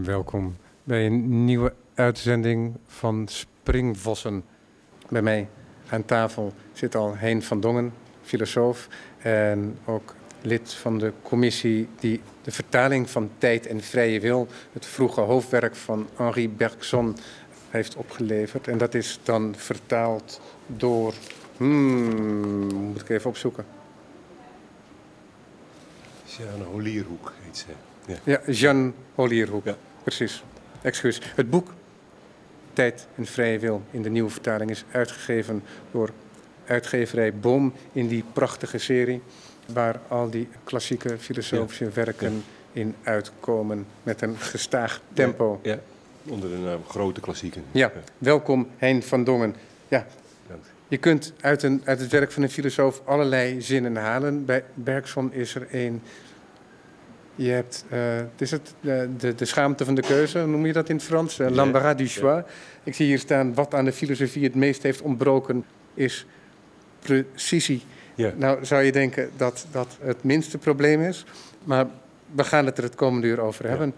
[0.00, 4.44] Welkom bij een nieuwe uitzending van Springvossen.
[5.08, 5.48] Bij mij
[5.88, 7.92] aan tafel zit al Heen van Dongen,
[8.22, 14.46] filosoof en ook lid van de commissie die de vertaling van Tijd en Vrije Wil,
[14.72, 17.16] het vroege hoofdwerk van Henri Bergson,
[17.70, 18.68] heeft opgeleverd.
[18.68, 21.14] En dat is dan vertaald door.
[21.56, 23.64] Hmm, moet ik even opzoeken.
[26.24, 27.91] Jeanne Holierhoek heet ze.
[28.06, 28.16] Ja.
[28.24, 29.64] Ja, Jean Holierhoek.
[29.64, 29.76] Ja.
[30.02, 30.42] Precies.
[30.82, 31.20] Excuus.
[31.34, 31.72] Het boek
[32.72, 36.10] Tijd en Vrije Wil in de nieuwe vertaling is uitgegeven door
[36.66, 39.22] uitgeverij Boom in die prachtige serie
[39.72, 45.60] waar al die klassieke filosofische werken in uitkomen met een gestaag tempo.
[45.62, 45.78] Ja,
[46.28, 47.64] onder de naam Grote Klassieken.
[47.70, 49.54] Ja, welkom Hein van Dongen.
[49.88, 50.06] Ja,
[50.48, 50.60] dank.
[50.88, 54.44] je kunt uit, een, uit het werk van een filosoof allerlei zinnen halen.
[54.44, 56.02] Bij Bergson is er één.
[57.34, 60.72] Je hebt, eh, het is het, de, de, de schaamte van de keuze, noem je
[60.72, 61.38] dat in het Frans?
[61.38, 62.48] Uh, L'embarras du choix.
[62.82, 66.26] Ik zie hier staan, wat aan de filosofie het meest heeft ontbroken, is
[67.00, 67.82] precisie.
[68.14, 68.32] Ja.
[68.36, 71.24] Nou zou je denken dat dat het minste probleem is,
[71.64, 71.86] maar
[72.34, 73.94] we gaan het er het komende uur over hebben.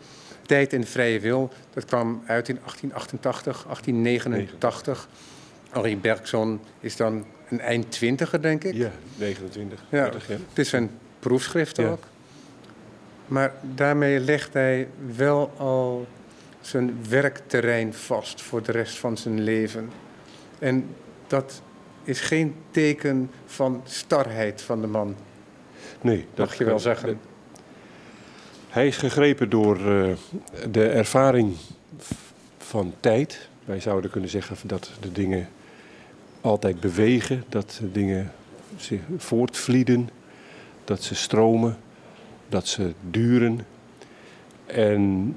[0.47, 5.09] Tijd en vrije wil, dat kwam uit in 1888, 1889.
[5.71, 8.75] Henri Bergson is dan een eind twintiger, denk ik.
[8.75, 10.03] Ja, 29, Ja.
[10.03, 10.35] 30, ja.
[10.49, 12.05] Het is een proefschrift ook.
[13.35, 16.07] Maar daarmee legt hij wel al
[16.61, 19.91] zijn werkterrein vast voor de rest van zijn leven.
[20.59, 20.87] En
[21.27, 21.63] dat
[22.03, 25.15] is geen teken van starheid van de man,
[26.01, 27.09] Nee, mag je wel zeggen.
[27.09, 27.17] dat-
[28.69, 30.13] hij is gegrepen door eh,
[30.71, 31.57] de ervaring
[32.59, 33.49] van tijd.
[33.65, 35.49] Wij zouden kunnen zeggen dat de dingen
[36.41, 38.33] altijd bewegen, dat de dingen
[38.77, 40.09] zich voortvlieden,
[40.85, 41.77] dat ze stromen,
[42.55, 43.61] dat ze duren.
[44.67, 45.35] En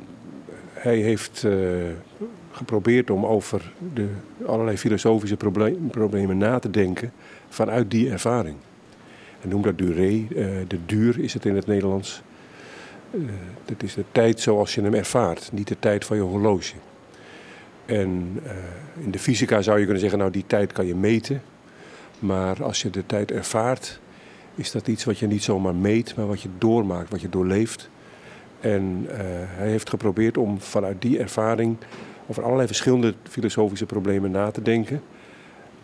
[0.73, 1.53] hij heeft eh,
[2.51, 4.09] geprobeerd om over de
[4.45, 7.11] allerlei filosofische probleem- problemen na te denken
[7.49, 8.55] vanuit die ervaring.
[9.39, 12.21] Hij noemt dat durée, eh, de duur is het in het Nederlands.
[13.11, 13.19] Eh,
[13.65, 16.75] dat is de tijd zoals je hem ervaart, niet de tijd van je horloge.
[17.85, 18.51] En eh,
[19.03, 21.41] in de fysica zou je kunnen zeggen, nou die tijd kan je meten.
[22.19, 23.99] Maar als je de tijd ervaart,
[24.57, 27.89] is dat iets wat je niet zomaar meet, maar wat je doormaakt, wat je doorleeft.
[28.59, 31.77] En eh, hij heeft geprobeerd om vanuit die ervaring
[32.27, 35.01] over allerlei verschillende filosofische problemen na te denken.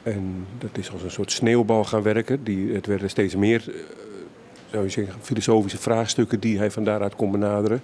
[0.04, 2.44] En dat is als een soort sneeuwbal gaan werken.
[2.44, 3.74] Die, het werden steeds meer, eh,
[4.72, 7.82] zou je zeggen, filosofische vraagstukken die hij van daaruit kon benaderen.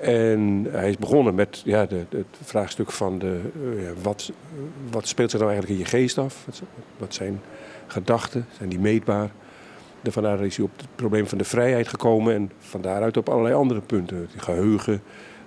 [0.00, 4.32] En hij is begonnen met ja, de, het vraagstuk van de, eh, wat,
[4.90, 6.46] wat speelt zich nou eigenlijk in je geest af?
[6.98, 7.40] Wat zijn
[7.86, 8.46] gedachten?
[8.56, 9.30] Zijn die meetbaar?
[10.02, 13.28] De, vandaar is hij op het probleem van de vrijheid gekomen en van daaruit op
[13.28, 14.16] allerlei andere punten.
[14.16, 15.02] Het geheugen,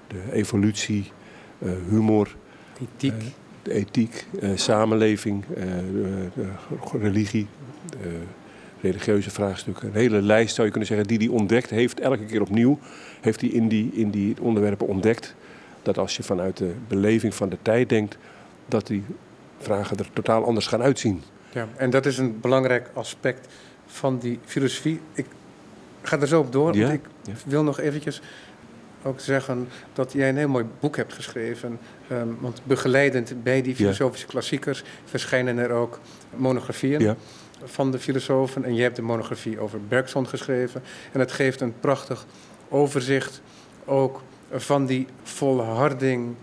[0.08, 1.12] de evolutie,
[1.60, 2.36] eh, humor,
[2.82, 3.12] Ethiek.
[3.12, 3.28] eh,
[3.62, 5.66] de ethiek, eh, samenleving, eh,
[7.02, 7.48] religie,
[8.82, 9.88] religieuze vraagstukken.
[9.88, 12.00] Een hele lijst zou je kunnen zeggen die hij ontdekt heeft.
[12.00, 12.80] Elke keer opnieuw
[13.22, 15.36] heeft hij in die, in die onderwerpen ontdekt
[15.82, 18.18] dat als je vanuit de beleving van de tijd denkt,
[18.66, 19.04] dat die
[19.58, 21.22] vragen er totaal anders gaan uitzien.
[21.52, 23.48] Ja, en dat is een belangrijk aspect
[23.88, 25.00] van die filosofie.
[25.14, 25.26] Ik
[26.02, 27.34] ga er zo op door, Ja, want ik ja.
[27.46, 28.22] wil nog eventjes
[29.04, 31.80] ook zeggen dat jij een heel mooi boek hebt geschreven.
[32.10, 36.00] Ehm, want begeleidend bij die filosofische klassiekers verschijnen er ook
[36.36, 37.16] monografieën
[37.64, 38.64] van de filosofen.
[38.64, 40.82] En je hebt de monografie over Bergson geschreven.
[41.12, 42.26] En het geeft een prachtig
[42.70, 43.42] overzicht
[43.86, 44.22] ook
[44.52, 46.36] van die volharding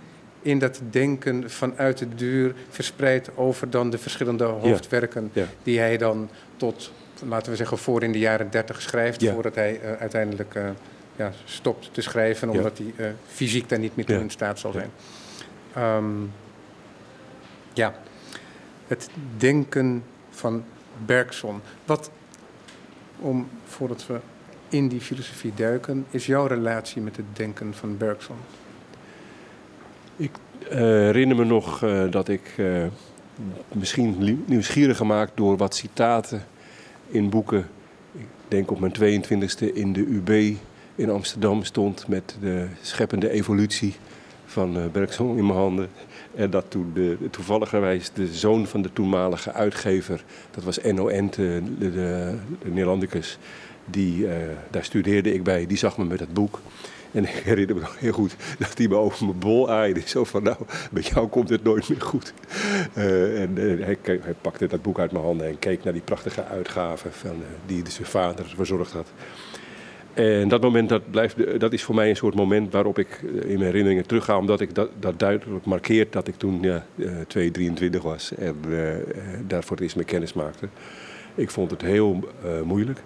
[0.43, 5.47] in dat denken vanuit de duur, verspreid over dan de verschillende hoofdwerken Ja.
[5.63, 6.93] die hij dan tot,
[7.29, 9.33] laten we zeggen, voor in de jaren dertig schrijft, Ja.
[9.33, 10.69] voordat hij eh, uiteindelijk eh,
[11.17, 12.57] ja, stopt te schrijven, Ja.
[12.57, 14.91] omdat hij eh, fysiek daar niet meer toe in staat zal zijn.
[15.75, 16.07] Ehm,
[17.73, 17.95] ja,
[18.87, 20.65] het denken van
[21.07, 21.61] Bergson.
[21.85, 22.11] Wat,
[23.19, 24.21] om, voordat we
[24.69, 28.37] in die filosofie duiken, is jouw relatie met het denken van Bergson?
[30.17, 30.31] Ik
[30.69, 31.79] herinner me nog
[32.11, 32.55] dat ik
[33.73, 36.45] misschien nieuwsgierig gemaakt door wat citaten
[37.13, 37.69] in boeken.
[38.13, 40.57] Ik denk op mijn 22e in de UB
[40.95, 43.95] in Amsterdam stond met de scheppende evolutie
[44.45, 45.89] van eh, Bergson in mijn handen.
[46.35, 51.91] En dat toen de, toevalligerwijs de zoon van de toenmalige uitgever, dat was Ente, de,
[51.91, 53.39] de, de Neerlandicus,
[53.85, 54.37] die, eh,
[54.71, 56.61] daar studeerde ik bij, die zag me met het boek.
[57.13, 60.03] En ik herinner me nog heel goed dat hij me over mijn bol aaide.
[60.05, 60.57] Zo van, nou,
[60.91, 62.35] met jou komt het nooit meer goed.
[62.95, 66.03] Eh, en eh, hij, hij pakte dat boek uit mijn handen en keek naar die
[66.03, 67.37] prachtige uitgave van, eh,
[67.67, 69.13] die zijn vader verzorgd had.
[70.15, 73.47] En dat moment dat blijft, dat is voor mij een soort moment waarop ik in
[73.47, 76.85] mijn herinneringen terugga, omdat ik dat, dat duidelijk markeert dat ik toen ja,
[77.27, 78.57] 223 was en
[79.47, 80.69] daar voor het eerst mee kennis maakte.
[81.35, 82.29] Ik vond het heel
[82.65, 82.99] moeilijk.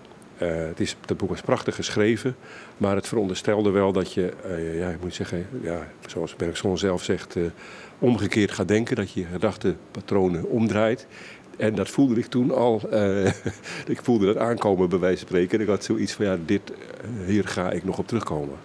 [0.43, 2.37] Uh, het, is, het boek is prachtig geschreven,
[2.77, 7.03] maar het veronderstelde wel dat je, uh, ja, ik moet zeggen, ja, zoals Bergson zelf
[7.03, 7.45] zegt, uh,
[7.99, 11.07] omgekeerd gaat denken, dat je gedachtenpatronen omdraait.
[11.57, 12.81] En dat voelde ik toen al,
[13.87, 15.61] ik voelde dat aankomen bij wijze van spreken.
[15.61, 16.73] Ik had zoiets van, ja, dit,
[17.27, 18.57] hier ga ik nog op terugkomen.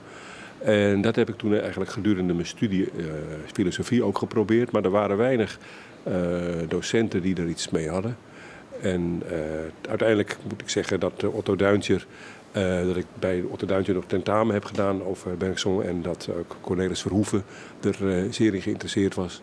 [0.58, 2.90] En dat heb ik toen eigenlijk gedurende mijn studie
[3.54, 5.60] filosofie ook geprobeerd, maar er waren weinig
[6.68, 8.18] docenten die er iets mee hadden.
[8.82, 12.06] En uh, uiteindelijk moet ik zeggen dat uh, Otto Duintjer,
[12.58, 15.84] uh, dat ik bij Otto Duintjer nog tentamen heb gedaan over Bergson.
[15.84, 17.44] En dat ook Cornelis Verhoeven
[17.82, 19.42] er zeer in geïnteresseerd was.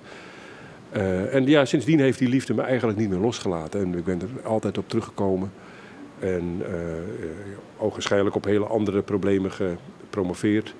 [1.30, 3.80] en ja, sindsdien heeft die liefde me eigenlijk niet meer losgelaten.
[3.80, 5.52] En ik ben er altijd op teruggekomen.
[6.18, 6.62] En
[7.76, 10.74] ogenschijnlijk op hele andere problemen gepromoveerd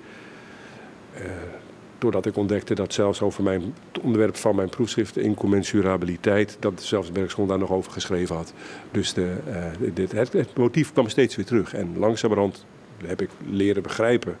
[1.99, 7.11] doordat ik ontdekte dat zelfs over mijn, het onderwerp van mijn proefschrift, incommensurabiliteit, dat zelfs
[7.11, 8.53] Bergson daar nog over geschreven had.
[8.91, 9.37] Dus de,
[9.83, 11.73] uh, het, het, motief kwam steeds weer terug.
[11.73, 12.65] En langzamerhand
[13.05, 14.37] heb ik leren begrijpen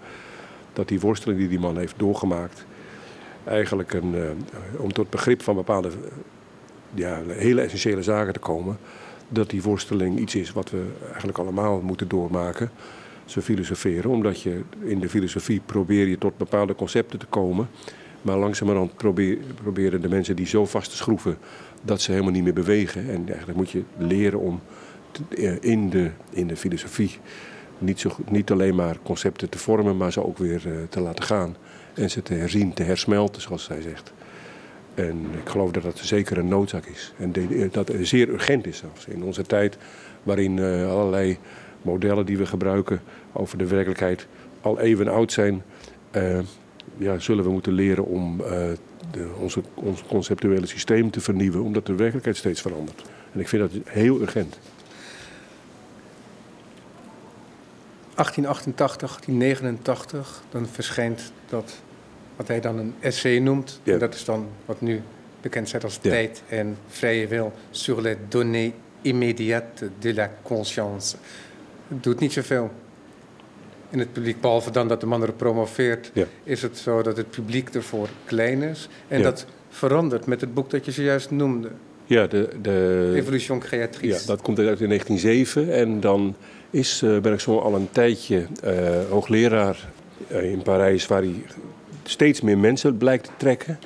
[0.73, 2.65] dat die worsteling die die man heeft doorgemaakt,
[3.43, 4.29] eigenlijk een, uh,
[4.81, 5.89] om tot begrip van bepaalde
[6.93, 8.77] ja, hele essentiële zaken te komen,
[9.29, 12.71] dat die worsteling iets is wat we eigenlijk allemaal moeten doormaken
[13.29, 14.11] ze filosoferen.
[14.11, 17.67] Omdat je in de filosofie probeer je tot bepaalde concepten te komen.
[18.21, 18.95] Maar langzamerhand
[19.55, 21.37] proberen de mensen die zo vast te schroeven
[21.81, 23.09] dat ze helemaal niet meer bewegen.
[23.09, 24.61] En eigenlijk moet je leren om
[25.29, 27.17] eh, in de, in de filosofie
[27.77, 31.23] niet, zo, niet alleen maar concepten te vormen, maar ze ook weer uh, te laten
[31.23, 31.55] gaan.
[31.93, 34.13] En ze te herzien, te hersmelten, zoals zij zegt.
[34.93, 37.13] En ik geloof dat dat zeker een noodzaak is.
[37.17, 39.05] En de, dat zeer urgent is zelfs.
[39.05, 39.77] In onze tijd
[40.23, 41.37] waarin allerlei
[41.81, 43.01] modellen die we gebruiken
[43.33, 44.27] over de werkelijkheid
[44.61, 45.63] al even oud zijn,
[46.15, 46.39] uh,
[46.97, 48.47] ja, zullen we moeten leren om uh,
[49.11, 53.03] de, onze, ons conceptuele systeem te vernieuwen, omdat de werkelijkheid steeds verandert.
[53.33, 54.59] En ik vind dat heel urgent.
[58.15, 61.81] 1888, 1889, dan verschijnt dat
[62.35, 63.79] wat hij dan een essay noemt.
[63.83, 63.93] Ja.
[63.93, 65.01] En dat is dan wat nu
[65.41, 66.09] bekend staat als ja.
[66.09, 71.17] tijd en vrije wil sur les données immédiates de la conscience.
[71.89, 72.71] Het doet niet zoveel
[73.89, 74.41] in het publiek.
[74.41, 76.25] Behalve dan dat de man erop promoveert, ja.
[76.43, 78.89] is het zo dat het publiek ervoor klein is.
[79.07, 79.23] En ja.
[79.23, 81.69] dat verandert met het boek dat je zojuist noemde.
[82.05, 84.19] Ja, de, de Evolution Créatrice.
[84.19, 86.35] Ja, dat komt uit in 1907 en dan
[86.69, 88.73] is uh, Bergson al een tijdje uh,
[89.09, 89.89] hoogleraar
[90.31, 91.43] uh, in Parijs, waar hij
[92.03, 93.79] steeds meer mensen blijkt te trekken.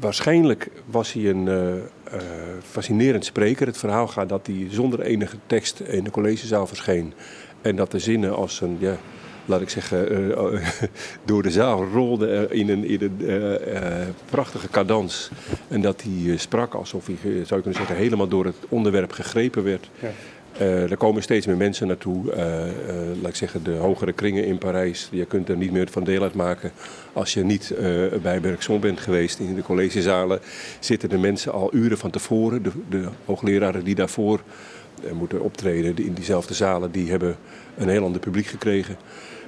[0.00, 1.48] waarschijnlijk was hij een
[2.70, 3.66] fascinerend spreker.
[3.66, 7.12] Het verhaal gaat dat hij zonder enige tekst in de collegezaal verscheen.
[7.62, 8.96] En dat de zinnen als een, ja,
[9.44, 10.60] laat ik zeggen, uh,
[11.24, 15.30] door de zaal rolden in een, in een prachtige cadans.
[15.68, 19.64] En dat hij sprak alsof hij, zou je kunnen zeggen, helemaal door het onderwerp gegrepen
[19.64, 19.90] werd.
[20.00, 20.10] Ja.
[20.58, 22.24] Er komen steeds meer mensen naartoe.
[23.20, 25.08] laat ik zeggen, de hogere kringen in Parijs.
[25.10, 26.72] Je kunt er niet meer van deel uitmaken.
[27.12, 27.74] Als je niet
[28.22, 30.40] bij Bergson bent geweest in de collegezalen,
[30.80, 32.62] zitten de mensen al uren van tevoren.
[32.62, 34.40] De, de hoogleraren die daarvoor
[35.12, 37.36] moeten optreden in diezelfde zalen, die hebben
[37.76, 38.96] een heel ander publiek gekregen.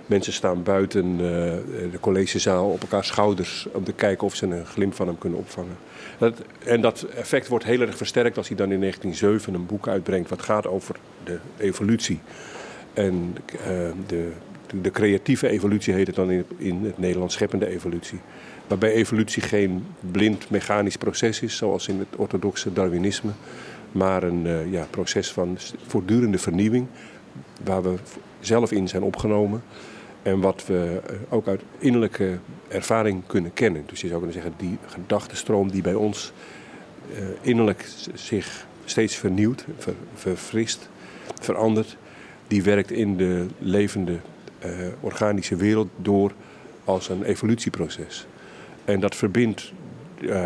[0.07, 4.95] Mensen staan buiten de collegezaal op elkaar schouders om te kijken of ze een glimp
[4.95, 5.77] van hem kunnen opvangen.
[6.21, 9.89] Dat, en dat effect wordt heel erg versterkt als hij dan in 1907 een boek
[9.89, 12.21] uitbrengt wat gaat over de evolutie.
[12.95, 13.61] En uh,
[14.07, 14.33] de,
[14.81, 18.19] de, creatieve evolutie heet het dan in, in het Nederlands scheppende evolutie.
[18.67, 23.33] Waarbij evolutie geen blind mechanisch proces is, zoals in het orthodoxe Darwinisme
[23.93, 26.87] maar een uh, ja, proces van voortdurende vernieuwing,
[27.65, 27.95] waar we
[28.41, 29.63] zelf in zijn opgenomen.
[30.23, 33.83] En wat we uh, ook uit innerlijke ervaring kunnen kennen.
[33.87, 36.33] Dus je zou kunnen zeggen, die gedachtenstroom die bij ons
[37.13, 40.89] uh, innerlijk zich steeds vernieuwt, ver, verfrist,
[41.41, 41.97] verandert,
[42.47, 44.19] die werkt in de levende
[45.01, 46.33] organische wereld door
[46.85, 48.27] als een evolutieproces.
[48.85, 49.73] En dat verbindt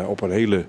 [0.07, 0.65] op een hele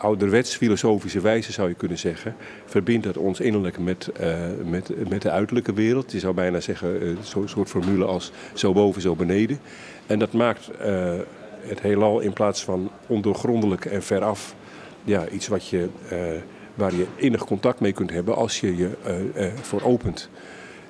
[0.00, 5.22] ouderwets filosofische wijze zou je kunnen zeggen, verbindt dat ons innerlijk met, uh, met, met
[5.22, 6.12] de uiterlijke wereld.
[6.12, 9.58] Je zou bijna zeggen, uh, zo'n soort formule als zo boven, zo beneden.
[10.06, 11.12] En dat maakt uh,
[11.60, 14.54] het heelal in plaats van ondoorgrondelijk en veraf,
[15.04, 15.88] ja, iets wat je,
[16.74, 18.90] waar je innig contact mee kunt hebben als je je
[19.62, 20.28] voor opent.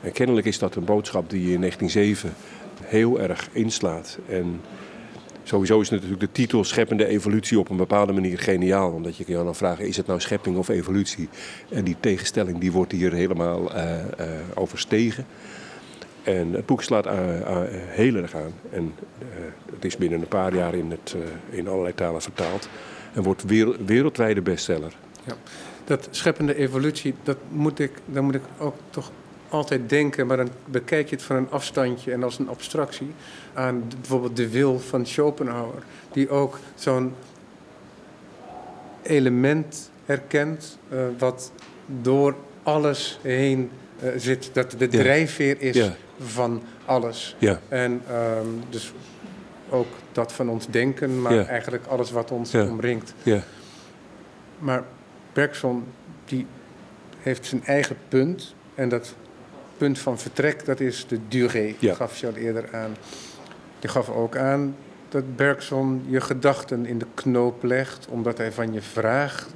[0.01, 2.35] En kennelijk is dat een boodschap die je in 1907
[2.83, 4.19] heel erg inslaat.
[4.29, 4.61] En
[5.43, 8.91] Sowieso is natuurlijk de titel scheppende evolutie op een bepaalde manier geniaal.
[8.91, 11.29] Omdat je kan dan vragen, is het nou schepping of evolutie?
[11.69, 15.27] En die tegenstelling die wordt hier helemaal uh, uh, overstegen.
[16.23, 17.07] En het boek slaat
[17.89, 18.53] heel erg aan.
[18.71, 18.95] En
[19.73, 21.17] het is binnen een paar jaar in, het,
[21.51, 22.69] in allerlei talen vertaald.
[23.13, 24.93] En wordt wereld, wereldwijde bestseller.
[25.27, 25.35] Ja.
[25.85, 29.11] Dat scheppende evolutie, dat moet ik, daar moet ik ook toch
[29.51, 33.13] altijd denken, maar dan bekijk je het van een afstandje en als een abstractie
[33.55, 37.13] aan bijvoorbeeld de wil van Schopenhauer, die ook zo'n
[39.03, 41.53] element herkent uh, wat
[42.03, 43.71] door alles heen
[44.03, 45.95] uh, zit, dat de drijfveer is Ja.
[46.21, 47.37] van alles.
[47.39, 47.61] Ja.
[47.69, 48.93] En um, dus
[49.71, 52.67] ook dat van ons denken, maar eigenlijk alles wat ons Ja.
[52.67, 53.15] omringt.
[53.23, 53.43] Ja,
[54.59, 54.85] Maar
[55.33, 55.85] Bergson
[56.25, 56.47] die
[57.19, 58.55] heeft zijn eigen punt.
[58.75, 59.15] En dat
[59.81, 61.77] punt van vertrek, dat is de durée.
[61.79, 61.89] Ja.
[61.89, 62.97] Dat gaf je al eerder aan.
[63.79, 64.77] Je gaf ook aan
[65.09, 68.07] dat Bergson je gedachten in de knoop legt...
[68.11, 69.55] omdat hij van je vraagt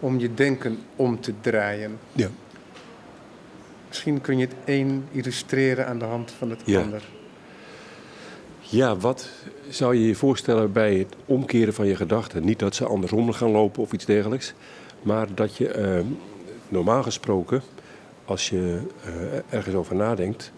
[0.00, 1.98] om je denken om te draaien.
[2.12, 2.28] ja.
[3.88, 6.80] Misschien kun je het een illustreren aan de hand van het Ja.
[6.80, 7.02] ander.
[8.60, 9.28] Ja, wat
[9.68, 12.44] zou je je voorstellen bij het omkeren van je gedachten?
[12.44, 14.54] Niet dat ze andersom gaan lopen of iets dergelijks,
[15.02, 16.00] maar dat je eh,
[16.68, 17.62] normaal gesproken,
[18.24, 20.52] als je eh, ergens over nadenkt,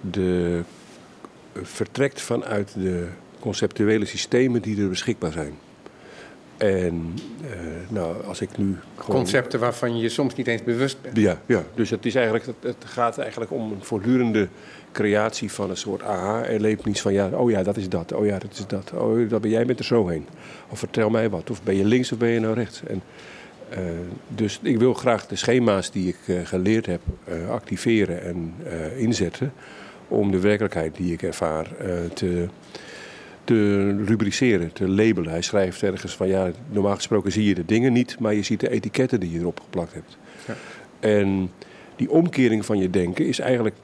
[0.00, 0.60] de,
[1.62, 3.08] vertrekt vanuit de
[3.40, 5.54] conceptuele systemen die er beschikbaar zijn.
[6.56, 7.50] En eh,
[7.88, 11.16] nou, als ik nu gewoon Concepten waarvan je je soms niet eens bewust bent.
[11.16, 14.48] ja, ja, dus het, is eigenlijk, het, gaat eigenlijk om een voortdurende
[14.92, 18.52] creatie van een soort aha-erlevenis van ja, oh ja, dat is dat, oh ja, dat
[18.52, 20.26] is dat, oh, dat ben jij bent er zo heen.
[20.68, 22.82] Of vertel mij wat, of ben je links of ben je nou rechts.
[22.82, 23.02] En,
[23.72, 23.82] eh,
[24.28, 28.54] dus ik wil graag de schema's die ik eh, geleerd heb eh, activeren en
[28.96, 29.52] inzetten
[30.08, 31.66] om de werkelijkheid die ik ervaar
[32.14, 32.48] te,
[33.44, 35.30] te rubriceren, te labelen.
[35.30, 38.60] Hij schrijft ergens van ja, normaal gesproken zie je de dingen niet, maar je ziet
[38.60, 40.18] de etiketten die je erop geplakt hebt.
[40.46, 40.54] Ja.
[41.00, 41.50] En
[41.96, 43.76] die omkering van je denken is eigenlijk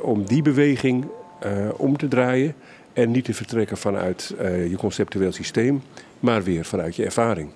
[0.00, 1.06] om die beweging
[1.76, 2.54] om te draaien
[2.92, 4.34] en niet te vertrekken vanuit
[4.68, 5.82] je conceptueel systeem,
[6.20, 7.50] maar weer vanuit je ervaring.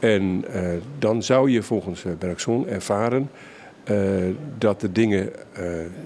[0.00, 0.62] En eh,
[0.98, 3.30] dan zou je volgens eh, Bergson ervaren
[3.84, 3.96] eh,
[4.58, 5.32] dat de dingen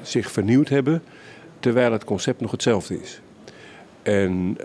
[0.03, 1.03] zich vernieuwd hebben,
[1.61, 3.21] terwijl het concept nog hetzelfde is.
[4.03, 4.57] En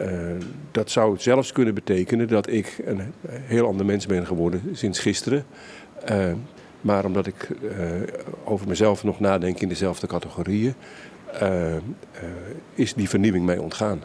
[0.71, 5.45] dat zou zelfs kunnen betekenen dat ik een heel ander mens ben geworden sinds gisteren.
[6.81, 7.47] Maar omdat ik
[8.43, 10.73] over mezelf nog nadenk in dezelfde categorieën,
[12.73, 14.03] is die vernieuwing mij ontgaan.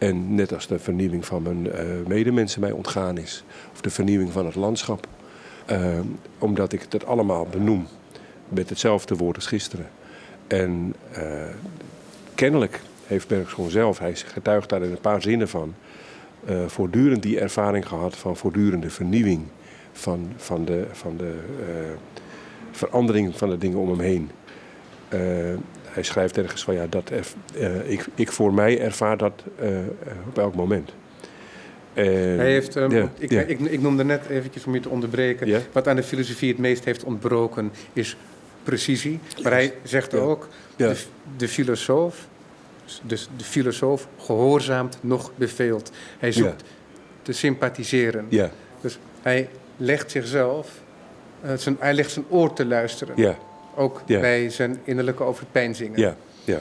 [0.00, 4.32] En net als de vernieuwing van mijn eh, medemensen mij ontgaan is, of de vernieuwing
[4.32, 5.06] van het landschap.
[5.66, 5.98] Eh,
[6.38, 7.86] omdat ik dat allemaal benoem
[8.48, 9.88] met hetzelfde woord als gisteren.
[10.46, 11.22] En eh,
[12.34, 15.74] kennelijk heeft Bergson zelf, hij getuigt daar in een paar zinnen van,
[16.66, 19.42] voortdurend die ervaring gehad van voortdurende vernieuwing
[19.92, 21.34] van, van de, van de
[22.70, 24.30] verandering van de dingen om hem heen.
[25.90, 29.78] Eh, hij schrijft ergens van ja, dat eh, ik, ik voor mij ervaar dat eh,
[29.78, 29.84] eh,
[30.28, 30.90] op elk moment.
[31.94, 32.04] En-
[32.38, 35.46] Hij heeft, um, ja, ik, ik, ik noemde net eventjes om je te onderbreken.
[35.72, 38.16] Wat aan de filosofie het meest heeft ontbroken is
[38.62, 39.18] precisie.
[39.42, 40.84] Maar hij zegt ook, de,
[41.36, 42.26] de filosoof,
[43.02, 45.90] dus de filosoof gehoorzaamt nog beveelt.
[46.18, 46.62] Hij zoekt
[47.22, 48.26] te sympathiseren.
[48.80, 50.70] Dus hij legt zichzelf,
[51.40, 53.14] eh, zijn, hij legt zijn oor te luisteren.
[53.74, 54.20] Ook Ja.
[54.20, 55.98] bij zijn innerlijke overpeinzingen.
[56.00, 56.58] ja, ja,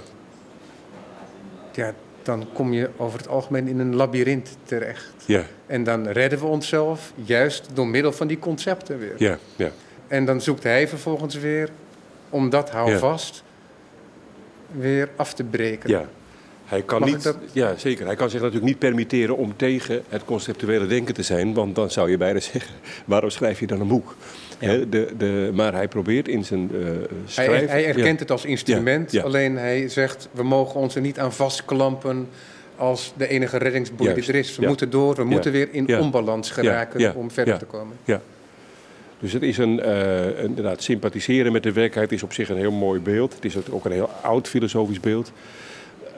[1.71, 5.13] ja, dan kom je over het algemeen in een labyrint terecht.
[5.25, 9.13] ja, En dan redden we onszelf juist door middel van die concepten weer.
[9.17, 9.71] ja, ja.
[10.07, 11.69] En dan zoekt hij vervolgens weer
[12.29, 13.43] om dat houvast
[14.71, 15.89] weer af te breken.
[15.89, 16.05] Ja.
[16.69, 18.05] Hij kan Mag niet, dat- ja, zeker.
[18.05, 21.91] Hij kan zich natuurlijk niet permitteren om tegen het conceptuele denken te zijn, want dan
[21.91, 24.15] zou je bijna zeggen: waarom schrijf je dan een boek?
[24.59, 27.69] De, de, maar hij probeert in zijn eh Hij, schrijven.
[27.69, 31.19] hij erkent ja, het als instrument, Ja, alleen hij zegt we mogen ons er niet
[31.19, 32.27] aan vastklampen
[32.75, 34.55] als de enige reddingsboei die er is.
[34.57, 37.95] We moeten door, we moeten weer in onbalans geraken om verder te komen.
[38.05, 38.21] Ja.
[39.19, 42.71] Dus het is een, eh, inderdaad, sympathiseren met de werkelijkheid is op zich een heel
[42.71, 43.33] mooi beeld.
[43.33, 45.31] Het is ook een heel oud filosofisch beeld.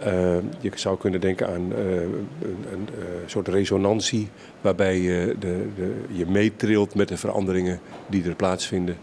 [0.01, 2.01] Eh, je zou kunnen denken aan eh,
[2.41, 4.29] een, eh, soort resonantie,
[4.62, 8.98] waarbij je, de, de, je meetrilt met de veranderingen die er plaatsvinden.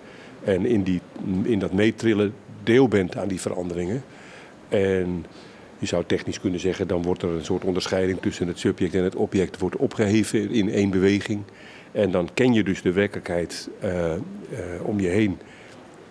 [0.45, 1.01] En in, die,
[1.43, 4.03] in dat meetrillen deel bent aan die veranderingen.
[4.69, 5.25] En
[5.79, 9.05] je zou technisch kunnen zeggen, dan wordt er een soort onderscheiding tussen het subject en
[9.05, 11.43] het object wordt opgeheven in één beweging.
[11.93, 13.69] En dan ken je dus de werkelijkheid
[14.83, 15.39] om je heen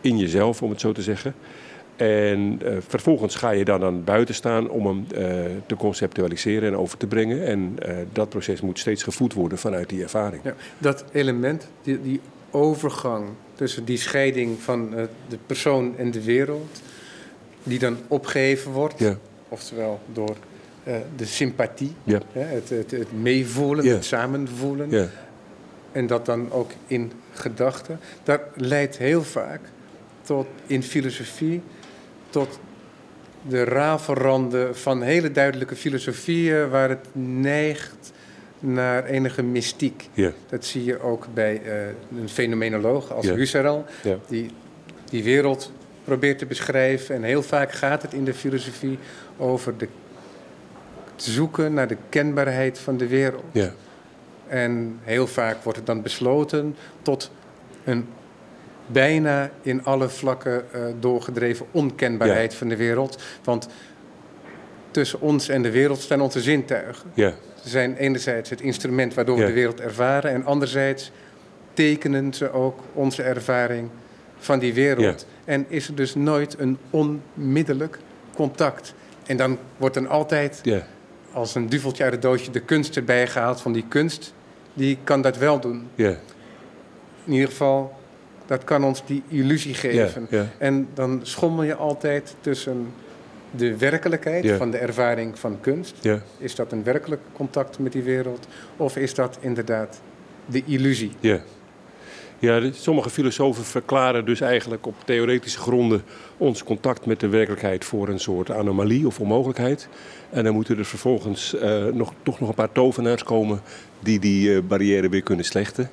[0.02, 1.34] in jezelf, om het zo te zeggen.
[1.98, 5.36] En eh, vervolgens ga je dan aan buiten staan om hem eh,
[5.66, 7.46] te conceptualiseren en over te brengen.
[7.46, 10.42] En eh, dat proces moet steeds gevoed worden vanuit die ervaring.
[10.44, 12.20] Ja, dat element, die, die
[12.52, 14.90] overgang tussen die scheiding van
[15.30, 16.82] de persoon en de wereld,
[17.64, 19.00] die dan opgeheven wordt.
[19.00, 19.18] Ja.
[19.50, 20.36] Oftewel door
[21.16, 22.20] de sympathie, Ja.
[22.32, 24.90] het, het, het meevoelen, het samenvoelen.
[24.90, 25.08] Ja.
[25.92, 28.00] En dat dan ook in gedachten.
[28.24, 29.62] Dat leidt heel vaak
[30.22, 31.62] tot, in filosofie
[32.30, 32.60] tot
[33.48, 38.12] de rafelranden van hele duidelijke filosofieën waar het neigt
[38.60, 40.10] naar enige mystiek.
[40.50, 41.88] Dat zie je ook bij eh,
[42.22, 43.26] een fenomenoloog als.
[43.26, 43.86] Husserl,
[44.28, 44.52] die
[45.10, 45.72] die wereld
[46.04, 47.16] probeert te beschrijven.
[47.16, 48.98] En heel vaak gaat het in de filosofie
[49.38, 49.88] over de,
[51.14, 53.44] het zoeken naar de kenbaarheid van de wereld.
[54.48, 57.32] En heel vaak wordt het dan besloten tot
[57.84, 58.08] een
[58.88, 63.24] bijna in alle vlakken eh, doorgedreven onkenbaarheid van de wereld.
[63.44, 63.68] Want
[64.92, 67.12] tussen ons en de wereld staan onze zintuigen.
[67.14, 67.34] Ja.
[67.64, 71.12] Ze zijn enerzijds het instrument waardoor we de wereld ervaren, en anderzijds
[71.74, 73.90] tekenen ze ook onze ervaring
[74.38, 75.26] van die wereld.
[75.46, 78.00] En is er dus nooit een onmiddellijk
[78.36, 78.94] contact.
[79.26, 80.86] En dan wordt dan altijd Ja.
[81.32, 84.34] als een duveltje uit het doosje de kunst erbij gehaald van die kunst.
[84.74, 85.88] Die kan dat wel doen.
[85.96, 86.16] Ja.
[87.24, 87.97] In ieder geval,
[88.48, 90.28] dat kan ons die illusie geven.
[90.30, 90.46] Ja.
[90.58, 92.88] En dan schommel je altijd tussen
[93.52, 94.58] de werkelijkheid Ja.
[94.58, 95.96] van de ervaring van kunst.
[96.38, 98.48] Is dat een werkelijk contact met die wereld?
[98.78, 100.02] Of is dat inderdaad
[100.46, 101.12] de illusie?
[101.20, 101.42] Ja.
[102.40, 106.02] Ja, sommige filosofen verklaren dus eigenlijk op theoretische gronden
[106.38, 109.88] ons contact met de werkelijkheid voor een soort anomalie of onmogelijkheid.
[110.30, 113.60] En dan moeten er vervolgens eh, nog, toch nog een paar tovenaars komen
[114.00, 115.90] die die eh, barrière weer kunnen slechten.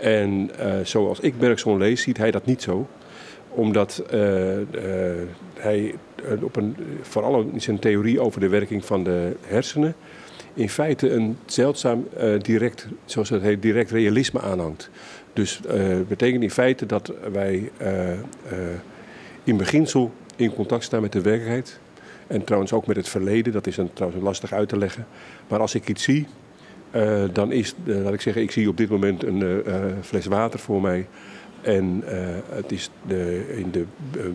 [0.00, 2.86] En eh, zoals ik Bergson lees, ziet hij dat niet zo.
[3.48, 4.66] Omdat eh, eh,
[5.54, 5.94] hij
[6.42, 9.94] op een, vooral in zijn theorie over de werking van de hersenen
[10.54, 14.90] in feite een zeldzaam direct, zoals het heet, direct realisme aanhangt.
[15.32, 17.70] Dus eh betekent in feite dat wij
[19.44, 21.78] in beginsel in contact staan met de werkelijkheid.
[22.26, 25.06] En trouwens ook met het verleden, dat is dan trouwens lastig uit te leggen.
[25.48, 26.26] Maar als ik iets zie,
[26.90, 30.26] eh, dan is, eh, laat ik zeggen, ik zie op dit moment een eh, fles
[30.26, 31.06] water voor mij.
[31.60, 32.02] En
[32.48, 33.84] het is de, in de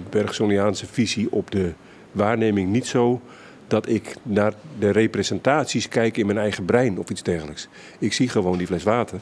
[0.10, 1.72] Bergsoniaanse visie op de
[2.12, 3.22] waarneming niet zo
[3.68, 7.68] dat ik naar de representaties kijk in mijn eigen brein of iets dergelijks.
[8.00, 9.20] Ik zie gewoon die fles water.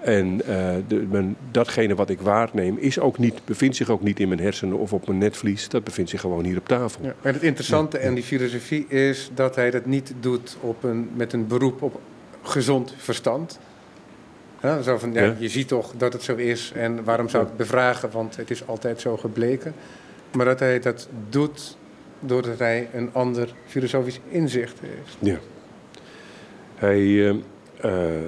[0.00, 0.36] En
[0.88, 4.40] de, mijn, datgene wat ik waarneem is ook niet, bevindt zich ook niet in mijn
[4.40, 5.68] hersenen of op mijn netvlies.
[5.68, 7.04] Dat bevindt zich gewoon hier op tafel.
[7.04, 7.14] Ja.
[7.22, 11.32] En het interessante en die filosofie is dat hij dat niet doet op een, met
[11.32, 12.00] een beroep op
[12.48, 13.58] gezond verstand.
[14.62, 15.34] Ja, zo van, ja, Ja.
[15.38, 18.50] Je ziet toch dat het zo is en waarom zou ik het bevragen, want het
[18.50, 19.74] is altijd zo gebleken.
[20.32, 21.76] Maar dat hij dat doet
[22.20, 25.16] doordat hij een ander filosofisch inzicht heeft.
[25.18, 25.38] Ja.
[26.74, 27.34] Hij eh,
[27.80, 28.24] eh,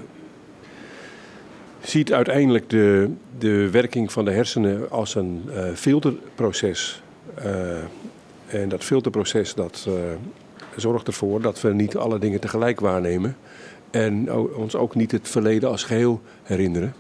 [1.81, 7.03] ziet uiteindelijk de, de werking van de hersenen als een eh, filterproces.
[8.47, 9.89] En dat filterproces dat,
[10.77, 13.37] zorgt ervoor dat we niet alle dingen tegelijk waarnemen.
[13.91, 16.95] En ons ook niet het verleden als geheel herinneren.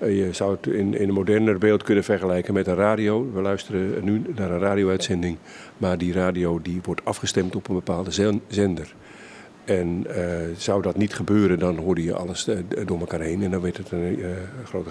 [0.00, 3.30] Eh, je zou het in, een moderner beeld kunnen vergelijken met een radio.
[3.34, 5.36] We luisteren nu naar een radio-uitzending.
[5.76, 8.94] Maar die radio die wordt afgestemd op een bepaalde zen- zender.
[9.64, 13.42] En eh, zou dat niet gebeuren, dan hoorde je alles eh, door elkaar heen.
[13.42, 14.18] En dan werd het een
[14.64, 14.90] grote,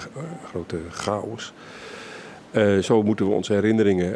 [0.50, 1.54] grote chaos.
[2.82, 4.16] Zo moeten we onze herinneringen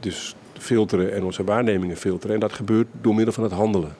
[0.00, 2.34] dus filteren en onze waarnemingen filteren.
[2.34, 3.92] En dat gebeurt door middel van het handelen.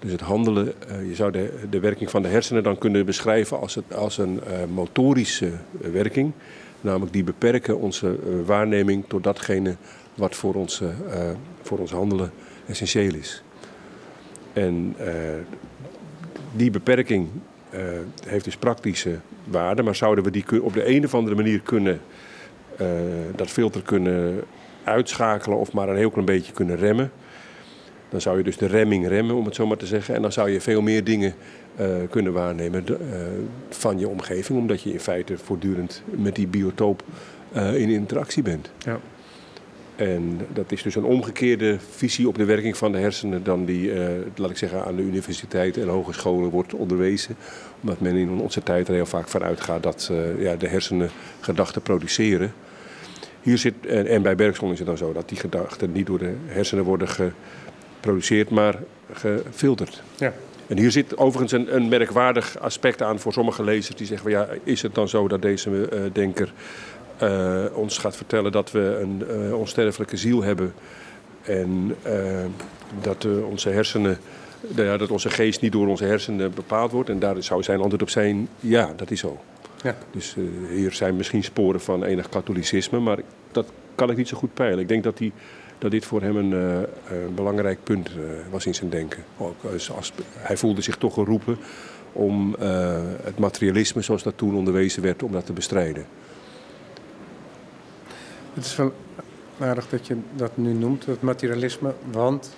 [0.00, 3.60] Dus het handelen, eh, je zou de, de werking van de hersenen dan kunnen beschrijven
[3.60, 5.50] als, het, als een eh, motorische
[5.82, 6.32] eh, werking.
[6.80, 9.76] Namelijk die beperken onze waarneming tot datgene
[10.14, 10.82] wat voor ons,
[11.62, 12.30] voor ons handelen
[12.66, 13.42] essentieel is.
[14.52, 14.96] En
[16.52, 17.28] die beperking
[18.26, 22.00] heeft dus praktische waarde, maar zouden we die op de een of andere manier kunnen,
[23.36, 24.40] dat filter kunnen
[24.84, 27.10] uitschakelen of maar een heel klein beetje kunnen remmen,
[28.10, 30.14] dan zou je dus de remming remmen, om het zo maar te zeggen.
[30.14, 31.34] En dan zou je veel meer dingen
[31.76, 32.96] eh, kunnen waarnemen eh,
[33.68, 37.02] van je omgeving, omdat je in feite voortdurend met die biotoop
[37.52, 38.70] eh, in interactie bent.
[38.78, 39.00] Ja.
[39.96, 43.92] En dat is dus een omgekeerde visie op de werking van de hersenen dan die,
[44.34, 47.36] laat ik zeggen, aan de universiteiten en hogescholen wordt onderwezen.
[47.80, 51.82] Omdat men in onze tijd er heel vaak van uitgaat dat ja, de hersenen gedachten
[51.82, 52.52] produceren.
[53.42, 56.18] Hier zit, en, en bij Bergson is het dan zo dat die gedachten niet door
[56.18, 57.08] de hersenen worden
[58.00, 58.74] geproduceerd, maar
[59.12, 60.02] gefilterd.
[60.16, 60.32] Ja.
[60.66, 64.48] En hier zit overigens een, een merkwaardig aspect aan voor sommige lezers die zeggen: ja,
[64.64, 66.52] is het dan zo dat deze eh, denker
[67.18, 70.74] eh, ons gaat vertellen dat we een eh, onsterfelijke ziel hebben
[71.42, 71.96] en
[73.00, 74.18] dat onze hersenen,
[74.60, 77.08] nou ja, dat onze geest niet door onze hersenen bepaald wordt?
[77.08, 79.38] En daar zou zijn antwoord op zijn: ja, dat is zo.
[79.82, 79.96] Ja.
[80.10, 80.36] Dus
[80.68, 83.18] hier zijn misschien sporen van enig katholicisme, maar
[83.52, 84.78] dat kan ik niet zo goed peilen.
[84.78, 85.32] Ik denk dat die
[85.80, 86.78] dat dit voor hem een, uh,
[87.26, 88.14] een belangrijk punt uh,
[88.50, 89.24] was in zijn denken.
[89.38, 91.58] Ook als, hij voelde zich toch geroepen
[92.12, 96.06] om uh, het materialisme, zoals dat toen onderwezen werd, om dat te bestrijden.
[98.54, 98.92] Het is wel
[99.58, 102.56] aardig dat je dat nu noemt, het materialisme, want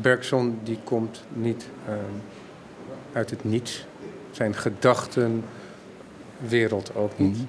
[0.00, 1.66] Bergson die komt niet
[3.12, 3.86] uit het niets.
[4.30, 7.28] Zijn gedachtenwereld ook niet.
[7.28, 7.48] Mm -hmm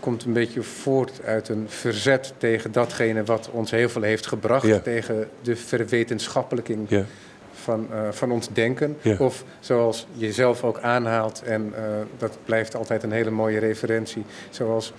[0.00, 4.82] komt een beetje voort uit een verzet tegen datgene wat ons heel veel heeft gebracht.
[4.82, 7.04] Tegen de verwetenschappelijking ja.
[7.52, 8.96] van, uh, van ons denken.
[9.00, 9.16] Ja.
[9.18, 11.80] Of zoals je zelf ook aanhaalt, en uh,
[12.18, 14.24] dat blijft altijd een hele mooie referentie.
[14.50, 14.92] Zoals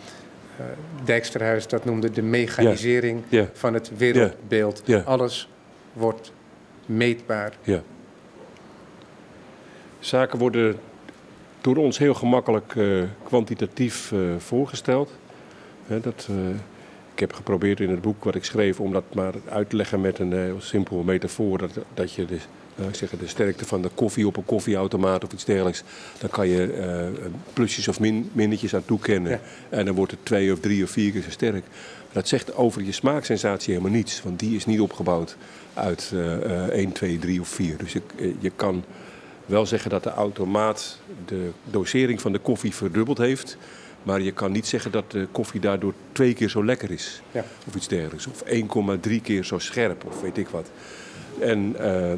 [0.60, 0.66] uh,
[1.06, 4.84] Dijksterhuis dat noemde, de mechanisering van het wereldbeeld.
[5.06, 5.50] Alles
[5.94, 6.32] wordt
[6.86, 7.54] meetbaar.
[10.00, 10.80] Zaken worden
[11.68, 15.12] door ons heel gemakkelijk uh, kwantitatief uh, voorgesteld.
[15.88, 16.38] dat, uh,
[17.14, 20.02] ik heb geprobeerd in het boek wat ik schreef om dat maar uit te leggen
[20.02, 21.58] met een heel simpel metafoor.
[21.58, 22.38] Dat, dat je de,
[22.92, 25.84] zeggen, de sterkte van de koffie op een koffieautomaat of iets dergelijks.
[26.20, 27.12] Dan kan je
[27.54, 29.32] plusjes of min, minnetjes aan toekennen.
[29.32, 29.40] Ja.
[29.70, 31.66] En dan wordt het twee of drie of vier keer zo sterk.
[32.12, 34.22] Dat zegt over je smaaksensatie helemaal niets.
[34.24, 35.38] Want die is niet opgebouwd
[35.74, 36.14] uit
[36.72, 37.78] 1, 2, 3 of 4.
[37.78, 38.02] Dus je,
[38.40, 38.84] je kan
[39.48, 43.58] wel zeggen dat de automaat de dosering van de koffie verdubbeld heeft.
[44.04, 47.22] Maar je kan niet zeggen dat de koffie daardoor twee keer zo lekker is.
[47.32, 47.44] Ja.
[47.68, 48.28] Of iets dergelijks.
[48.28, 48.44] Of
[49.08, 50.72] 1,3 keer zo scherp of weet ik wat.
[51.40, 52.14] En uh,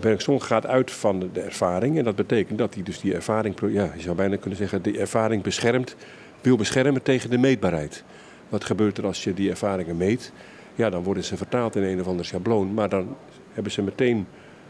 [0.00, 1.98] Bergson gaat uit van de ervaring.
[1.98, 4.98] En dat betekent dat hij dus die ervaring, ja, je zou bijna kunnen zeggen, die
[4.98, 5.96] ervaring beschermt,
[6.40, 8.04] wil beschermen tegen de meetbaarheid.
[8.48, 10.32] Wat gebeurt er als je die ervaringen meet?
[10.74, 12.74] Ja, dan worden ze vertaald in een of ander schabloon.
[12.74, 13.16] Maar dan
[13.52, 14.26] hebben ze meteen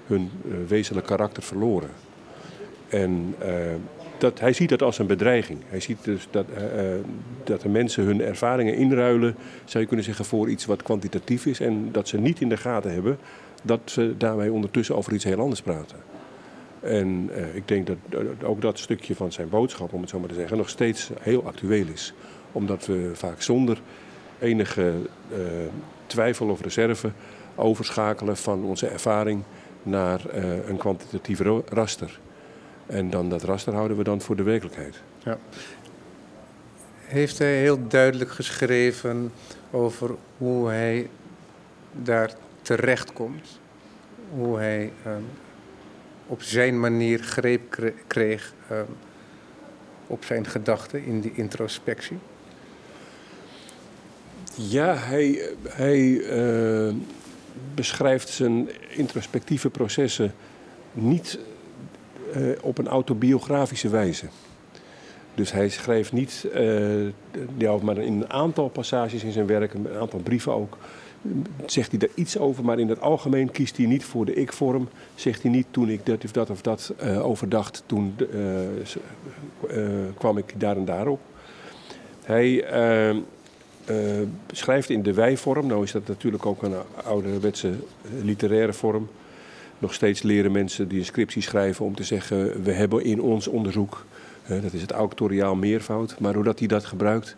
[0.06, 1.90] hun uh, wezenlijk karakter verloren.
[2.88, 3.48] En uh,
[4.18, 5.58] dat, hij ziet dat als een bedreiging.
[5.66, 6.60] Hij ziet dus dat, uh,
[7.44, 9.34] dat de mensen hun ervaringen inruilen,
[9.64, 11.60] zou je kunnen zeggen, voor iets wat kwantitatief is.
[11.60, 13.18] En dat ze niet in de gaten hebben
[13.62, 15.96] dat ze daarmee ondertussen over iets heel anders praten.
[16.80, 17.96] En ik denk dat
[18.42, 21.46] ook dat stukje van zijn boodschap, om het zo maar te zeggen, nog steeds heel
[21.46, 22.14] actueel is.
[22.52, 23.80] Omdat we vaak zonder
[24.38, 24.92] enige
[26.06, 27.10] twijfel of reserve
[27.54, 29.42] overschakelen van onze ervaring
[29.82, 32.20] naar uh, een kwantitatief raster.
[32.86, 35.02] En dan dat raster houden we dan voor de werkelijkheid.
[35.18, 35.38] Ja.
[36.96, 39.32] Heeft hij heel duidelijk geschreven
[39.70, 41.08] over hoe hij
[41.92, 43.60] daar terechtkomt?
[44.30, 45.24] Hoe hij um,
[46.26, 48.86] op zijn manier greep kreeg um,
[50.06, 52.18] op zijn gedachten in die introspectie?
[54.54, 56.94] Ja, hij, hij uh,
[57.74, 60.34] beschrijft zijn introspectieve processen
[60.92, 61.38] niet
[62.36, 64.26] uh, op een autobiografische wijze.
[65.34, 67.06] Dus hij schreef niet, uh,
[67.56, 70.78] ja, maar in een aantal passages in zijn werk, een aantal brieven ook,
[71.66, 74.88] zegt hij daar iets over, maar in het algemeen kiest hij niet voor de ik-vorm.
[75.14, 78.16] Zegt hij niet toen ik dat of dat of dat uh, overdacht, toen
[80.18, 81.20] kwam ik daar en daarop.
[82.22, 82.64] Hij
[84.50, 85.66] schrijft in de wij-vorm.
[85.66, 87.72] Nou is dat natuurlijk ook een ouderwetse
[88.22, 89.08] literaire vorm.
[89.78, 92.62] Nog steeds leren mensen die een scriptie schrijven om te zeggen...
[92.62, 94.04] we hebben in ons onderzoek,
[94.46, 96.16] dat is het auctoriaal meervoud...
[96.18, 97.36] maar doordat hij dat gebruikt,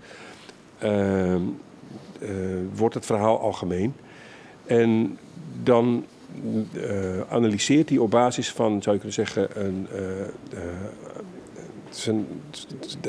[0.85, 1.35] uh,
[2.75, 3.95] wordt het verhaal algemeen.
[4.67, 5.19] En
[5.63, 6.05] dan
[7.29, 9.67] analyseert hij op basis van, zou je kunnen zeggen...
[9.67, 9.87] een
[11.97, 12.27] zijn,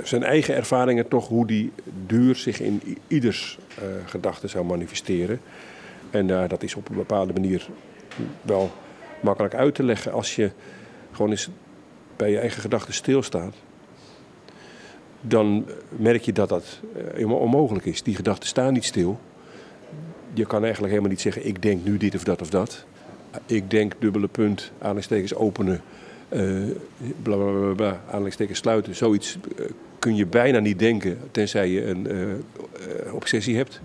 [0.04, 1.72] zijn eigen ervaringen toch hoe die
[2.06, 5.40] duur zich in ieders uh, gedachten zou manifesteren.
[6.10, 7.68] En uh, dat is op een bepaalde manier
[8.42, 8.72] wel
[9.20, 10.52] makkelijk uit te leggen als je
[11.12, 11.50] gewoon eens
[12.16, 13.56] bij je eigen gedachten stilstaat.
[15.22, 16.80] Dan merk je dat dat
[17.14, 18.04] helemaal onmogelijk is.
[18.04, 19.20] Die gedachten staan niet stil.
[20.34, 22.86] Je kan eigenlijk helemaal niet zeggen: ik denk nu dit of dat of dat.
[23.46, 25.82] Ik denk dubbele punt, aanhalingstekens openen
[26.30, 26.76] uh,
[27.22, 28.02] bla bla bla,
[28.52, 28.96] sluiten.
[28.96, 29.66] Zoiets uh,
[30.00, 33.82] kun je bijna niet denken, tenzij je een uh, obsessie hebt.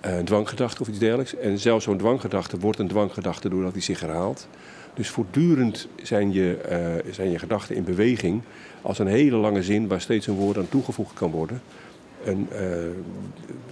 [0.00, 1.36] een dwanggedachte of iets dergelijks.
[1.36, 4.48] En zelfs zo'n dwanggedachte wordt een dwanggedachte doordat hij zich herhaalt.
[4.94, 6.56] Dus voortdurend zijn je,
[7.10, 8.42] zijn je gedachten in beweging
[8.82, 11.62] als een hele lange zin waar steeds een woord aan toegevoegd kan worden.
[12.24, 12.48] En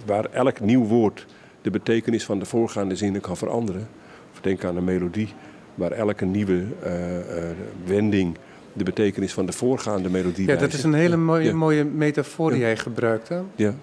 [0.05, 1.25] waar elk nieuw woord
[1.61, 3.87] de betekenis van de voorgaande zinnen kan veranderen.
[4.33, 5.33] Of denk aan een melodie
[5.79, 7.43] waar elke nieuwe uh, uh,
[7.85, 8.37] wending
[8.73, 11.55] de betekenis van de voorgaande melodie Ja, dat is een hele mooie, ja.
[11.55, 13.29] mooie metafoor die jij gebruikt.
[13.29, 13.39] Hè?
[13.55, 13.73] Ja.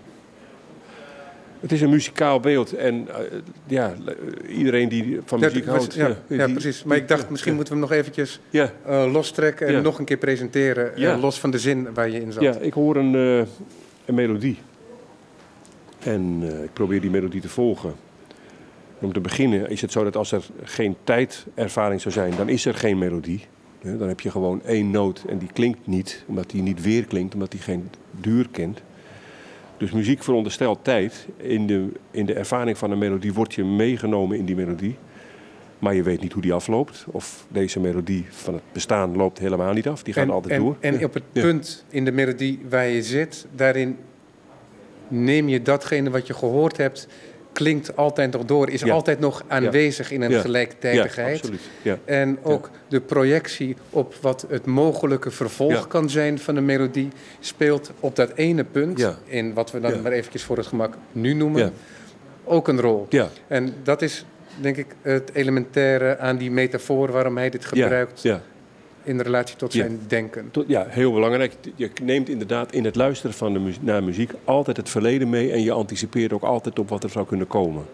[1.60, 3.16] Het is een muzikaal beeld en uh,
[3.66, 3.94] ja,
[4.48, 5.94] iedereen die van muziek ja, houdt...
[5.94, 6.84] Ja, ja, die, precies.
[6.84, 8.72] Maar ik dacht, misschien moeten we hem nog eventjes ja.
[8.86, 12.42] lostrekken en nog een keer presenteren, los van de zin waar je in zat.
[12.42, 13.14] Ja, ik hoor een,
[14.04, 14.58] een melodie.
[16.06, 17.94] En eh, ik probeer die melodie te volgen.
[19.00, 22.64] Om te beginnen is het zo dat als er geen tijdervaring zou zijn, dan is
[22.66, 23.44] er geen melodie.
[23.82, 27.34] Dan heb je gewoon één noot en die klinkt niet, omdat die niet weer klinkt,
[27.34, 28.82] omdat die geen duur kent.
[29.76, 31.26] Dus muziek veronderstelt tijd.
[31.36, 34.96] In de, in de ervaring van een melodie word je meegenomen in die melodie.
[35.78, 37.04] Maar je weet niet hoe die afloopt.
[37.10, 40.02] Of deze melodie van het bestaan loopt helemaal niet af.
[40.02, 40.76] Die gaat en, altijd en, door.
[40.80, 41.04] En Ja.
[41.04, 41.42] op het Ja.
[41.42, 43.96] punt in de melodie waar je zit, daarin
[45.08, 47.08] neem je datgene wat je gehoord hebt,
[47.56, 48.92] klinkt altijd nog door, is Ja.
[48.94, 50.40] altijd nog aanwezig in een Ja.
[50.40, 51.28] gelijktijdigheid.
[51.36, 51.60] Ja, absoluut.
[51.82, 51.98] Ja.
[52.04, 57.08] En ook de projectie op wat het mogelijke vervolg kan zijn van een melodie
[57.40, 61.32] speelt op dat ene punt, in wat we dan maar eventjes voor het gemak nu
[61.34, 61.72] noemen,
[62.44, 63.06] ook een rol.
[63.08, 63.28] Ja.
[63.46, 64.24] En dat is
[64.60, 68.40] denk ik het elementaire aan die metafoor waarom hij dit gebruikt Ja.
[69.06, 69.80] In relatie tot Ja.
[69.80, 70.50] zijn denken.
[70.50, 71.52] Tot- ja, heel belangrijk.
[71.74, 75.52] Je neemt inderdaad in het luisteren van de muzie- naar muziek altijd het verleden mee
[75.52, 77.84] en je anticipeert ook altijd op wat er zou kunnen komen.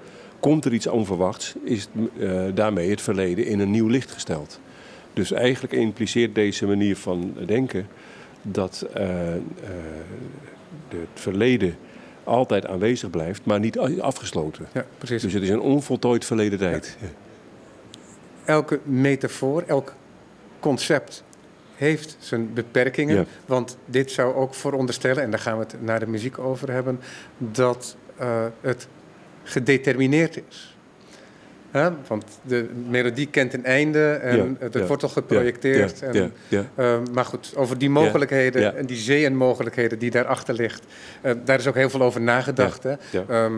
[0.41, 4.61] Komt er iets onverwachts, is eh, daarmee het verleden in een nieuw licht gesteld.
[5.13, 7.87] Dus eigenlijk impliceert deze manier van denken
[8.43, 9.41] dat eh, eh,
[10.89, 11.77] het verleden
[12.25, 14.67] altijd aanwezig blijft, maar niet afgesloten.
[14.73, 15.23] Ja, precies.
[15.23, 16.97] Dus het is een onvoltooid verleden tijd.
[17.01, 17.07] Ja.
[18.45, 19.95] elke metafoor, elk
[20.63, 21.25] concept
[21.77, 23.17] heeft zijn beperkingen.
[23.17, 23.25] Ja.
[23.47, 27.01] Want dit zou ook veronderstellen, en daar gaan we het naar de muziek over hebben,
[27.39, 28.89] dat eh, het
[29.43, 30.77] gedetermineerd is.
[32.07, 36.03] Want de melodie kent een einde en Ja, het ja, wordt al geprojecteerd.
[36.03, 36.33] En,
[36.75, 40.85] eh, maar goed, over die mogelijkheden en die zee en mogelijkheden die daarachter ligt,
[41.21, 42.83] eh, daar is ook heel veel over nagedacht.
[42.83, 42.95] Hè?
[43.11, 43.51] ja.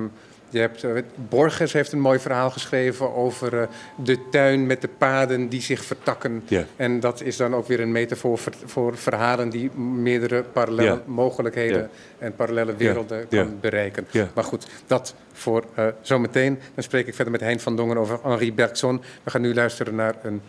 [0.55, 0.93] Je hebt, eh,
[1.29, 5.85] Borges heeft een mooi verhaal geschreven over eh, de tuin met de paden die zich
[5.85, 6.43] vertakken.
[6.47, 6.64] Ja.
[6.77, 11.03] En dat is dan ook weer een metafoor voor, voor verhalen die meerdere parallele Ja.
[11.07, 11.88] mogelijkheden Ja.
[12.19, 14.07] en parallele werelden kan bereiken.
[14.35, 16.59] Maar goed, dat voor eh, zometeen.
[16.75, 19.03] Dan spreek ik verder met Hein van Dongen over Henri Bergson.
[19.23, 20.40] We gaan nu luisteren naar een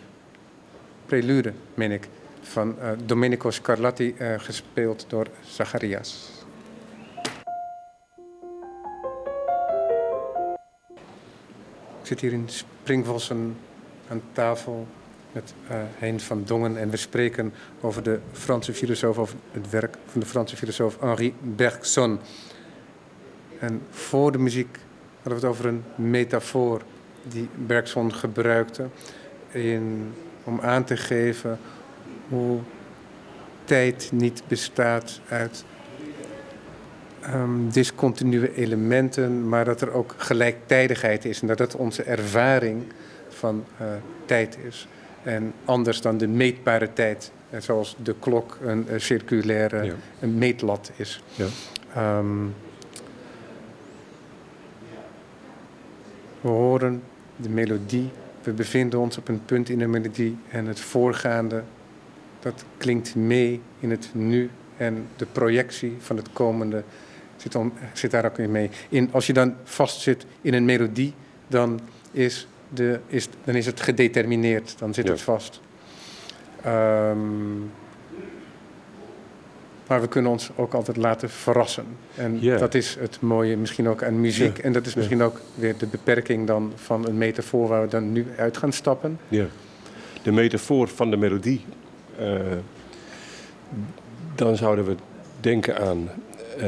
[1.06, 2.08] prelude, meen ik,
[2.42, 6.35] van Domenico Scarlatti, gespeeld door Zacharias.
[12.06, 13.58] Ik zit hier in Springvossen
[14.08, 14.88] aan tafel
[15.32, 19.98] met eh Hein van Dongen en we spreken over de Franse filosoof, over het werk
[20.06, 22.20] van de Franse filosoof Henri Bergson.
[23.60, 24.78] En voor de muziek
[25.22, 26.82] hadden we het over een metafoor
[27.24, 28.88] die Bergson gebruikte
[29.52, 30.14] in,
[30.44, 31.60] om aan te geven
[32.30, 32.60] hoe
[33.64, 35.66] tijd niet bestaat uit
[37.26, 42.84] ehm, discontinue elementen, maar dat er ook gelijktijdigheid is en dat dat onze ervaring
[43.30, 43.88] van eh,
[44.26, 44.88] tijd is.
[45.24, 49.94] En anders dan de meetbare tijd, eh, zoals de klok een eh, circulaire Ja.
[50.20, 51.24] een meetlat is.
[51.36, 51.46] Ja.
[51.94, 52.46] Ehm,
[56.42, 57.02] we horen
[57.36, 58.10] de melodie,
[58.44, 61.64] we bevinden ons op een punt in de melodie en het voorgaande,
[62.40, 66.84] dat klinkt mee in het nu en de projectie van het komende
[67.38, 67.56] zit,
[67.94, 68.70] zit daar ook in mee.
[68.90, 71.14] In, als je dan vastzit in een melodie,
[71.48, 71.80] dan
[72.12, 75.12] is, de, is, dan is het gedetermineerd, dan zit Ja.
[75.12, 75.62] het vast.
[76.64, 77.60] Ehm,
[79.88, 81.86] maar we kunnen ons ook altijd laten verrassen.
[82.16, 84.58] En dat is het mooie misschien ook aan muziek.
[84.58, 88.12] En dat is misschien ook weer de beperking dan van een metafoor waar we dan
[88.12, 89.20] nu uit gaan stappen.
[89.28, 89.46] Ja.
[90.24, 91.66] De metafoor van de melodie.
[92.18, 92.40] eh,
[94.36, 94.96] dan zouden we
[95.40, 96.10] denken aan
[96.60, 96.68] eh,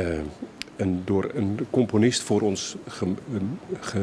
[1.06, 3.14] door een componist voor ons ge-
[3.94, 4.02] eh,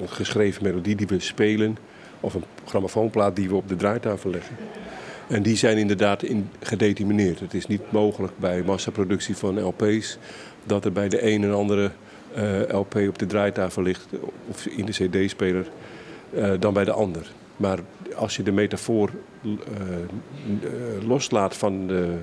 [0.00, 1.76] een geschreven melodie die we spelen.
[2.20, 4.56] Of een grammofoonplaat die we op de draaitafel leggen.
[5.28, 7.40] En die zijn inderdaad in, gedetermineerd.
[7.40, 10.18] Het is niet mogelijk bij massaproductie van LP's
[10.64, 11.90] dat er bij de een en andere
[12.34, 14.06] eh, LP op de draaitafel ligt
[14.48, 15.66] of in de CD-speler
[16.34, 17.32] eh, dan bij de ander.
[17.56, 17.78] Maar
[18.14, 19.10] als je de metafoor
[21.06, 22.14] loslaat van de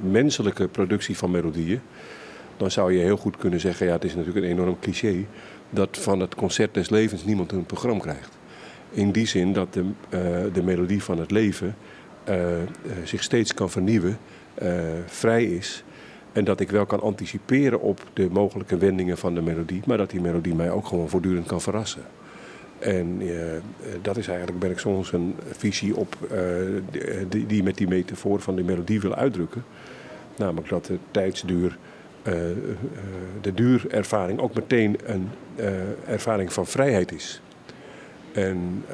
[0.00, 1.80] menselijke productie van melodieën,
[2.56, 5.26] dan zou je heel goed kunnen zeggen: ja, het is natuurlijk een enorm cliché
[5.70, 8.38] dat van het concert des levens niemand een programma krijgt.
[8.90, 10.20] In die zin dat de, eh,
[10.52, 11.76] de melodie van het leven
[12.24, 12.68] eh, eh,
[13.04, 14.18] zich steeds kan vernieuwen,
[15.06, 15.84] vrij is.
[16.32, 20.10] En dat ik wel kan anticiperen op de mogelijke wendingen van de melodie, maar dat
[20.10, 22.02] die melodie mij ook gewoon voortdurend kan verrassen.
[22.78, 23.62] En eh, eh,
[24.02, 26.38] dat is eigenlijk Bergson zijn visie op, eh,
[27.28, 29.64] die, die, met die metafoor van de melodie wil uitdrukken.
[30.36, 31.78] Namelijk dat de tijdsduur,
[32.22, 32.32] eh,
[33.40, 35.28] de duurervaring ook meteen een
[36.06, 37.40] ervaring van vrijheid is.
[38.32, 38.84] En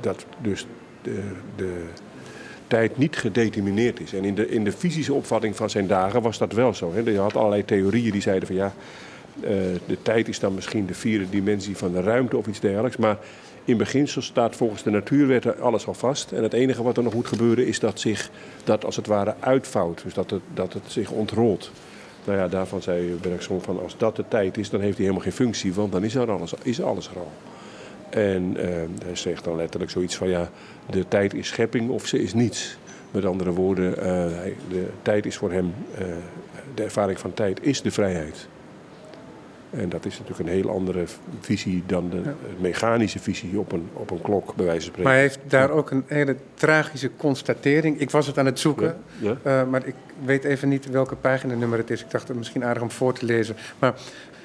[0.00, 0.66] dat dus
[1.02, 1.22] de,
[1.56, 1.84] de,
[2.66, 4.12] tijd niet gedetermineerd is.
[4.12, 6.92] En in de, in de fysische opvatting van zijn dagen was dat wel zo.
[6.94, 7.00] Hè.
[7.00, 8.72] Je had allerlei theorieën die zeiden van ja, uh,
[9.86, 12.96] de tijd is dan misschien de vierde dimensie van de ruimte of iets dergelijks.
[12.96, 13.18] Maar
[13.64, 16.32] in beginsel staat volgens de natuurwetten alles al vast.
[16.32, 18.30] En het enige wat er nog moet gebeuren is dat zich
[18.64, 20.02] dat als het ware uitvouwt.
[20.02, 21.70] Dus dat het, dat het zich ontrolt.
[22.24, 25.24] Nou ja, daarvan zei Bergson van als dat de tijd is, dan heeft hij helemaal
[25.24, 27.32] geen functie, want dan is, er alles, is alles er al.
[28.10, 28.64] En uh,
[29.04, 30.50] hij zegt dan letterlijk zoiets van ja,
[30.90, 32.76] de tijd is schepping of ze is niets.
[33.10, 34.04] Met andere woorden, uh,
[34.68, 35.74] de tijd is voor hem,
[36.74, 38.48] de ervaring van tijd is de vrijheid.
[39.72, 41.04] En dat is natuurlijk een heel andere
[41.40, 42.34] visie dan de ja.
[42.58, 45.02] mechanische visie op een, op een klok, bij wijze van spreken.
[45.02, 48.00] Maar hij heeft daar ook een hele tragische constatering.
[48.00, 49.36] Ik was het aan het zoeken, ja.
[49.46, 52.00] Uh, maar ik weet even niet welke paginanummer het is.
[52.00, 53.56] Ik dacht het misschien aardig om voor te lezen.
[53.78, 53.94] Maar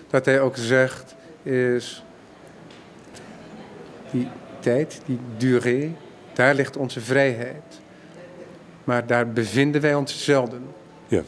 [0.10, 2.04] wat hij ook zegt is...
[4.12, 4.28] Die
[4.60, 5.96] tijd, die durée,
[6.34, 7.80] daar ligt onze vrijheid.
[8.84, 10.62] Maar daar bevinden wij ons zelden.
[11.08, 11.22] Ja.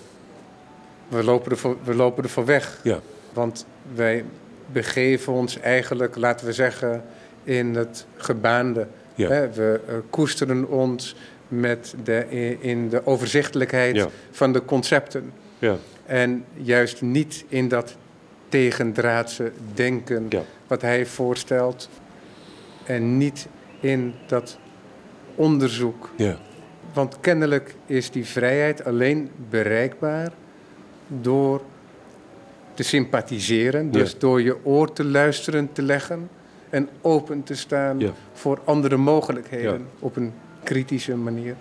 [1.08, 2.80] We lopen ervoor, we lopen ervoor weg.
[2.84, 3.00] Ja.
[3.34, 4.26] Want wij
[4.72, 7.04] begeven ons eigenlijk, laten we zeggen,
[7.44, 8.88] in het gebaande.
[9.16, 9.50] Ja.
[9.50, 11.16] We uh, koesteren ons
[11.48, 12.26] met de,
[12.60, 14.08] in de overzichtelijkheid ja.
[14.32, 15.32] van de concepten.
[15.60, 15.76] Ja.
[16.06, 17.96] En juist niet in dat
[18.50, 20.30] tegendraadse denken
[20.68, 21.90] wat hij voorstelt.
[22.86, 23.48] En niet
[23.80, 24.58] in dat
[25.36, 26.10] onderzoek.
[26.16, 26.38] Ja.
[26.94, 30.32] Want kennelijk is die vrijheid alleen bereikbaar
[31.08, 31.62] door
[32.80, 33.92] te sympathiseren.
[33.92, 34.18] Dus Ja.
[34.20, 36.30] door je oor te luisteren te leggen
[36.70, 38.12] en open te staan Ja.
[38.34, 41.56] voor andere mogelijkheden op een kritische manier.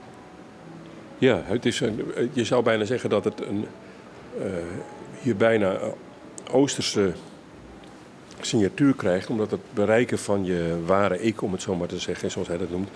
[1.18, 2.00] Ja, het is een,
[2.32, 3.64] je zou bijna zeggen dat het een,
[4.42, 4.46] eh,
[5.20, 5.86] hier bijna eh,
[6.50, 7.12] oosterse
[8.40, 12.30] signatuur krijgt, omdat het bereiken van je ware ik, om het zo maar te zeggen,
[12.30, 12.88] zoals hij dat noemt,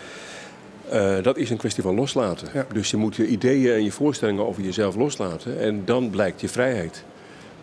[0.89, 2.49] eh, dat is een kwestie van loslaten.
[2.55, 2.67] Ja.
[2.73, 6.49] Dus je moet je ideeën en je voorstellingen over jezelf loslaten en dan blijkt je
[6.49, 7.05] vrijheid.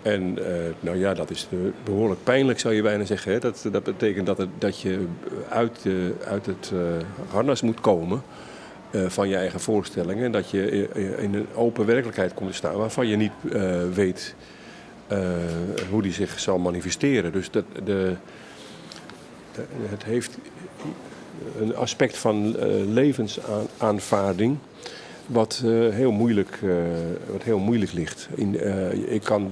[0.02, 3.32] En eh, nou ja, dat is eh, behoorlijk pijnlijk, zou je bijna zeggen.
[3.32, 3.40] Hè?
[3.40, 5.06] Dat, dat betekent dat, dat je
[5.50, 6.80] uit, de, uit het eh,
[7.32, 8.22] harnas moet komen
[8.92, 10.26] eh, van je eigen voorstellingen.
[10.26, 13.82] En dat je eh, in een open werkelijkheid komt te staan waarvan je niet eh,
[13.94, 14.36] weet
[15.08, 15.20] eh,
[15.90, 17.32] hoe die zich zal manifesteren.
[17.32, 18.14] Dus dat, de,
[19.90, 20.38] het heeft
[21.60, 24.58] een aspect van eh, levensaanvaarding
[25.30, 26.70] wat, eh, heel moeilijk, eh,
[27.32, 28.30] wat heel moeilijk ligt.
[28.36, 29.52] In, eh, ik kan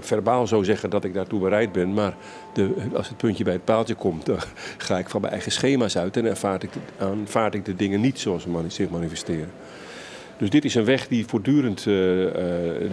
[0.00, 2.16] verbaal zo zeggen dat ik daartoe bereid ben, maar
[2.54, 4.38] de, als het puntje bij het paaltje komt, dan
[4.78, 8.18] ga ik van mijn eigen schema's uit en aanvaard ik, de- ik de dingen niet
[8.18, 9.50] zoals ze zich manifesteren.
[10.38, 11.84] Dus dit is een weg die, voortdurend,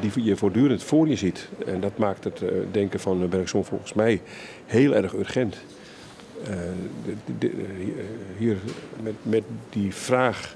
[0.02, 1.50] die je voortdurend voor je ziet.
[1.66, 2.42] En dat maakt het
[2.72, 4.22] denken van Bergson volgens mij
[4.66, 5.58] heel erg urgent.
[8.38, 8.58] Hier
[9.04, 10.56] met, met die vraag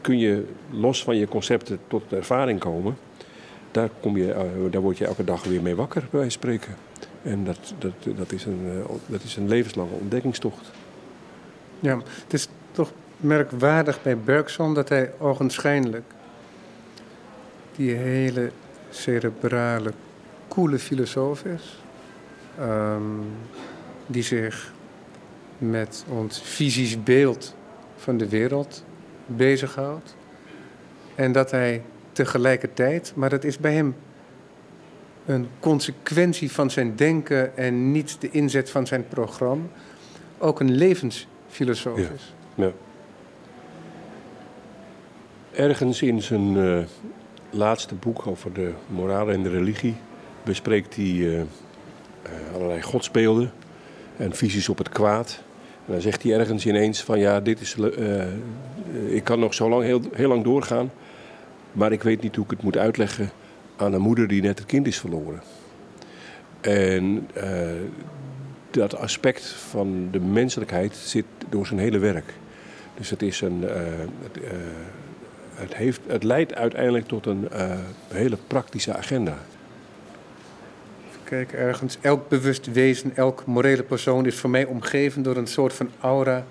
[0.00, 2.96] kun je los van je concepten tot ervaring komen.
[3.70, 6.74] Daar, kom je, eh, daar word je elke dag weer mee wakker, bij spreken.
[7.22, 10.70] En dat, dat, dat, is een, eh, dat is een levenslange ontdekkingstocht.
[11.80, 16.04] Ja, het is toch merkwaardig bij Bergson dat hij ogenschijnlijk
[17.76, 18.50] die hele
[18.90, 19.92] cerebrale,
[20.48, 21.84] koele filosoof is.
[22.58, 23.02] ehm,
[24.06, 24.72] die zich
[25.58, 27.54] met ons fysisch beeld
[27.96, 28.84] van de wereld
[29.26, 30.16] bezighoudt.
[31.14, 33.94] En dat hij tegelijkertijd, maar dat is bij hem
[35.26, 39.64] een consequentie van zijn denken en niet de inzet van zijn programma,
[40.38, 42.34] ook een levensfilosoof is.
[42.54, 42.72] Ja.
[45.52, 46.78] Ergens in zijn eh,
[47.50, 49.96] laatste boek over de moraal en de religie
[50.42, 51.46] bespreekt hij eh, eh,
[52.54, 53.52] allerlei godsbeelden
[54.16, 55.42] en visies op het kwaad.
[55.86, 57.76] En dan zegt hij ergens ineens van ja, dit is,
[59.08, 60.90] ik kan nog zo lang, heel, heel lang doorgaan,
[61.72, 63.30] maar ik weet niet hoe ik het moet uitleggen
[63.76, 65.42] aan een moeder die net het kind is verloren.
[66.60, 67.70] En eh,
[68.70, 72.32] dat aspect van de menselijkheid zit door zijn hele werk.
[72.94, 73.74] Dus het, is een, eh,
[74.22, 74.50] het, eh,
[75.54, 77.48] het, heeft, het leidt uiteindelijk tot een
[78.08, 79.38] hele praktische agenda.
[81.24, 85.72] Kijk, ergens, elk bewust wezen, elk morele persoon is voor mij omgeven door een soort
[85.72, 86.46] van aura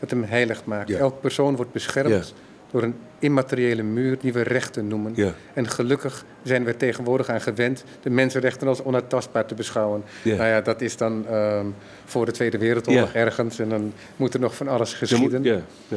[0.00, 0.88] dat hem heilig maakt.
[0.88, 0.98] Ja.
[0.98, 2.34] Elk persoon wordt beschermd Ja.
[2.70, 5.12] door een immateriële muur die we rechten noemen.
[5.14, 5.32] Ja.
[5.54, 10.02] En gelukkig zijn we tegenwoordig aan gewend de mensenrechten als onaantastbaar te beschouwen.
[10.22, 10.36] Ja.
[10.36, 11.66] Nou ja, dat is dan ehm,
[12.04, 13.18] voor de Tweede Wereldoorlog Ja.
[13.20, 15.42] ergens en dan moet er nog van alles geschieden.
[15.42, 15.96] ja, ja.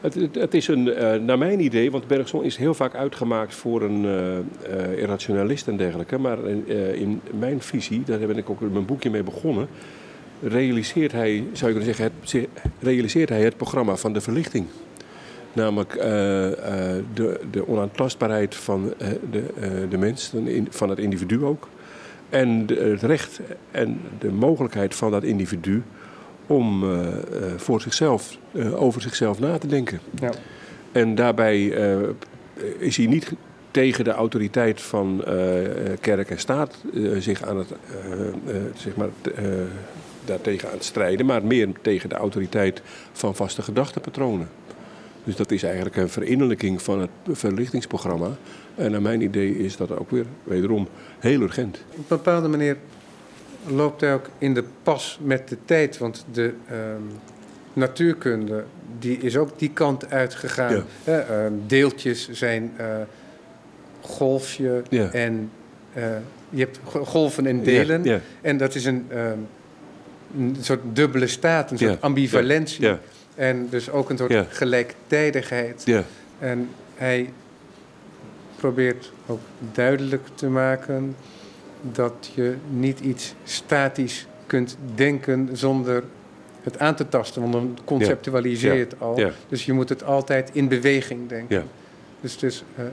[0.00, 3.54] Het, het, het is een, eh, naar mijn idee, want Bergson is heel vaak uitgemaakt
[3.54, 6.18] voor een eh, eh, irrationalist en dergelijke.
[6.18, 9.68] Maar in, eh, in mijn visie, daar ben ik ook in mijn boekje mee begonnen,
[10.42, 12.48] realiseert hij, zou je kunnen zeggen, het,
[12.80, 14.66] realiseert hij het programma van de verlichting.
[15.52, 19.44] Namelijk eh, eh, de, de onaantastbaarheid van eh, de,
[19.88, 20.32] de mens,
[20.68, 21.68] van het individu ook.
[22.28, 25.82] En de, het recht en de mogelijkheid van dat individu
[26.46, 26.84] om
[27.56, 28.38] voor zichzelf,
[28.74, 30.00] over zichzelf na te denken.
[30.20, 30.30] Ja.
[30.92, 31.64] En daarbij
[32.78, 33.32] is hij niet
[33.70, 35.24] tegen de autoriteit van
[36.00, 36.84] kerk en staat
[37.18, 37.68] zich aan het,
[38.74, 39.08] zeg maar,
[40.28, 44.48] daartegen aan het strijden, maar meer tegen de autoriteit van vaste gedachtepatronen.
[45.24, 48.30] Dus dat is eigenlijk een verinnerlijking van het verlichtingsprogramma.
[48.74, 51.84] En naar mijn idee is dat ook weer wederom heel urgent.
[51.90, 52.76] Op een bepaalde manier
[53.66, 55.98] loopt hij ook in de pas met de tijd.
[55.98, 57.02] Want de ehm,
[57.72, 58.64] natuurkunde
[58.98, 60.84] die is ook die kant uitgegaan.
[61.04, 61.18] Ja.
[61.18, 62.86] Ehm, deeltjes zijn uh,
[64.00, 65.50] golfje en
[65.96, 66.04] uh,
[66.50, 68.04] je hebt golven en delen.
[68.04, 68.20] Ja.
[68.40, 69.46] En dat is een, um,
[70.36, 72.90] een soort dubbele staat, een soort ambivalentie.
[73.34, 76.02] En dus ook een soort gelijktijdigheid.
[76.38, 77.32] En hij
[78.56, 79.40] probeert ook
[79.72, 81.16] duidelijk te maken
[81.82, 86.04] dat je niet iets statisch kunt denken zonder
[86.62, 89.20] het aan te tasten, want dan conceptualiseer je het al.
[89.48, 91.64] Dus je moet het altijd in beweging denken.
[92.20, 92.84] Dus het is uh,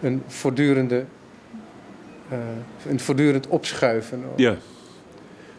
[0.00, 1.04] een voortdurende,
[2.32, 2.38] uh,
[2.88, 4.22] een voortdurend opschuiven.
[4.36, 4.56] Ja.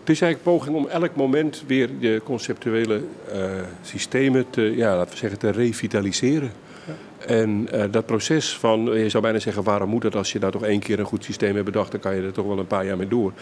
[0.06, 3.02] Het is eigenlijk poging om elk moment weer je conceptuele
[3.34, 3.44] uh,
[3.82, 6.52] systemen te, ja, laten we zeggen, te revitaliseren.
[6.88, 7.26] Ja.
[7.26, 10.52] En uh, dat proces van, je zou bijna zeggen, waarom moet dat als je daar
[10.52, 12.68] toch één keer een goed systeem hebt bedacht, dan kan je er toch wel een
[12.68, 13.34] paar jaar mee door.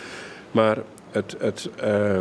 [0.51, 0.77] Maar
[1.11, 2.19] het, het, uh,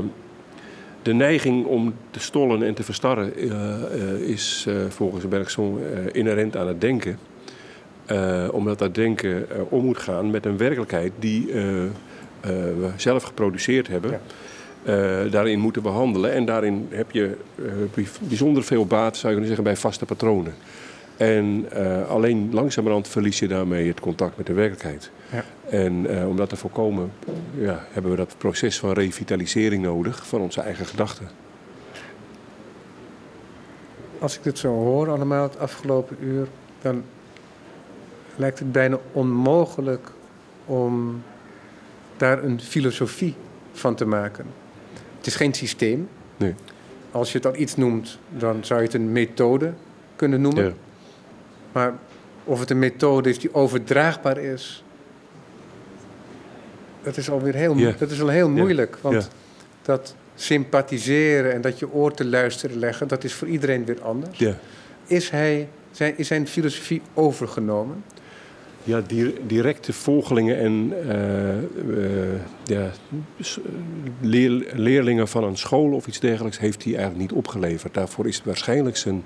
[1.02, 3.36] de neiging om te stollen en te verstarren
[4.26, 5.78] is volgens Bergson
[6.12, 7.18] inherent aan het denken.
[8.50, 11.64] omdat dat denken om moet gaan met een werkelijkheid die eh,
[12.42, 14.20] we zelf geproduceerd hebben.
[14.86, 16.32] Uh, daarin moeten behandelen.
[16.32, 20.54] En daarin heb je uh, bijzonder veel baat, zou je kunnen zeggen, bij vaste patronen.
[21.16, 25.10] En uh, alleen langzamerhand verlies je daarmee het contact met de werkelijkheid.
[25.32, 25.44] Ja.
[25.68, 27.12] En om dat te voorkomen,
[27.58, 31.28] ja, hebben we dat proces van revitalisering nodig van onze eigen gedachten.
[34.18, 36.46] Als ik dit zo hoor allemaal het afgelopen uur,
[36.80, 37.02] dan
[38.36, 40.10] lijkt het bijna onmogelijk
[40.66, 41.22] om
[42.22, 43.34] daar een filosofie
[43.72, 44.46] van te maken.
[45.16, 46.08] Het is geen systeem.
[46.36, 46.54] Nee.
[47.10, 49.72] Als je het al iets noemt, dan zou je het een methode
[50.16, 50.64] kunnen noemen.
[50.64, 50.72] Ja.
[51.72, 51.98] Maar
[52.44, 54.84] of het een methode is die overdraagbaar is,
[57.02, 57.94] dat is alweer heel, ja.
[57.98, 58.98] dat is al heel moeilijk.
[59.00, 59.30] Want
[59.82, 64.44] dat sympathiseren en dat je oor te luisteren leggen, dat is voor iedereen weer anders.
[65.06, 68.04] Is, hij, zijn, is zijn filosofie overgenomen?
[68.84, 69.02] Ja,
[69.46, 72.90] directe volgelingen en uh, uh, ja,
[74.20, 77.94] leer, leerlingen van een school of iets dergelijks heeft hij eigenlijk niet opgeleverd.
[77.94, 79.24] Daarvoor is waarschijnlijk zijn,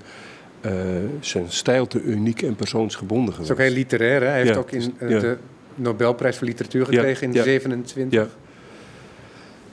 [0.65, 0.71] uh,
[1.19, 3.49] zijn stijl te uniek en persoonsgebonden geweest.
[3.49, 4.21] Het is ook heel literair.
[4.21, 4.27] Hè?
[4.27, 5.37] Hij heeft ook in de
[5.75, 8.37] Nobelprijs voor literatuur gekregen in 1927.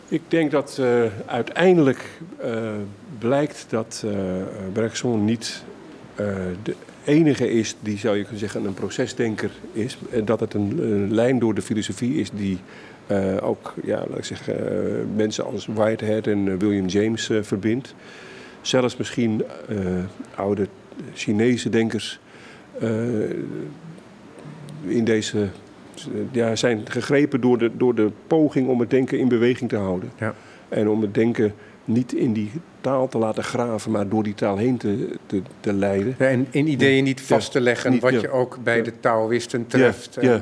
[0.08, 0.80] Ik denk dat
[1.26, 2.04] uiteindelijk
[3.18, 4.04] blijkt dat
[4.72, 5.62] Bergson niet
[6.62, 6.74] de,
[7.04, 9.98] enige is die, zou je kunnen zeggen, een procesdenker is.
[10.10, 12.58] En dat het een, lijn door de filosofie is die
[13.10, 17.94] uh, ook, ja, laat ik zeggen, uh, mensen als Whitehead en uh, William James verbindt.
[18.60, 19.44] Zelfs misschien
[20.34, 20.66] oude
[21.14, 22.20] Chinese denkers
[24.86, 25.48] in deze,
[26.30, 30.10] ja, zijn gegrepen door de, door de poging om het denken in beweging te houden.
[30.18, 30.34] Ja.
[30.68, 31.54] En om het denken
[31.84, 35.72] niet in die taal te laten graven, maar door die taal heen te, te, te
[35.72, 36.14] leiden.
[36.18, 40.16] Ja, en in ideeën niet vast te leggen, wat je ook bij de Taoïsten treft.
[40.16, 40.40] Ehm,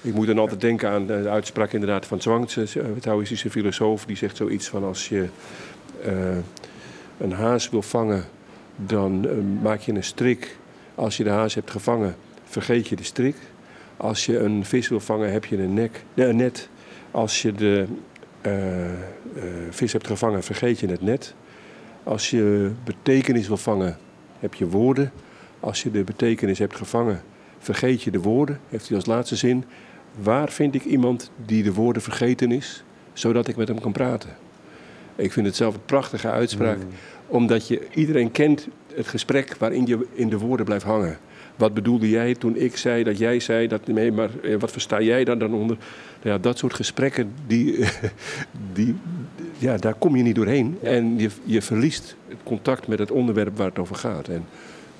[0.00, 4.16] ik moet dan altijd denken aan de uitspraak inderdaad van de eh, Taoïstische filosoof, die
[4.16, 5.28] zegt zoiets van als je
[6.06, 6.12] uh,
[7.18, 8.24] een haas wil vangen,
[8.76, 10.56] dan uh, maak je een strik.
[10.94, 13.36] Als je de haas hebt gevangen, vergeet je de strik.
[13.96, 16.68] Als je een vis wil vangen, heb je een, nek, een net.
[17.10, 17.86] Als je de
[18.46, 18.52] uh,
[19.70, 21.34] vis hebt gevangen, vergeet je het net.
[22.02, 23.96] Als je betekenis wil vangen,
[24.38, 25.12] heb je woorden.
[25.60, 27.22] Als je de betekenis hebt gevangen,
[27.58, 28.60] vergeet je de woorden.
[28.68, 29.64] Heeft hij als laatste zin.
[30.22, 34.36] Waar vind ik iemand die de woorden vergeten is, zodat ik met hem kan praten?
[35.16, 36.88] Ik vind het zelf een prachtige uitspraak, mm.
[37.26, 41.18] omdat je iedereen kent het gesprek waarin je in de woorden blijft hangen.
[41.56, 43.86] Wat bedoelde jij toen ik zei dat jij zei dat.
[43.86, 45.76] Nee, maar eh, wat versta jij daar dan onder?
[46.22, 47.78] Nou ja, dat soort gesprekken, die,
[48.72, 48.96] die,
[49.58, 50.78] ja, daar kom je niet doorheen.
[50.82, 54.28] En je, je verliest het contact met het onderwerp waar het over gaat.
[54.28, 54.44] En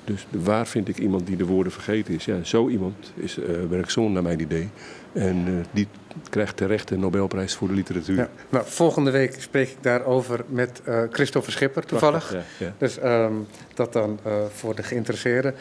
[0.09, 2.25] Dus waar vind ik iemand die de woorden vergeten is?
[2.25, 4.69] Ja, zo iemand is uh, Bergson naar mijn idee.
[5.13, 5.87] En uh, die
[6.29, 8.15] krijgt terecht de Nobelprijs voor de literatuur.
[8.15, 8.29] Ja.
[8.49, 12.33] Nou, volgende week spreek ik daarover met uh, Christopher Schipper toevallig.
[12.33, 12.73] Ja, ja.
[12.77, 14.19] Dus um, dat dan
[14.53, 15.55] voor de geïnteresseerden.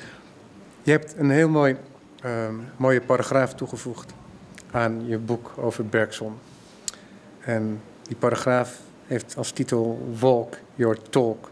[0.83, 1.77] Je hebt een heel mooi,
[2.25, 4.13] um, mooie paragraaf toegevoegd
[4.71, 6.33] aan je boek over Bergson.
[7.41, 11.51] En die paragraaf heeft als titel Walk Your Talk.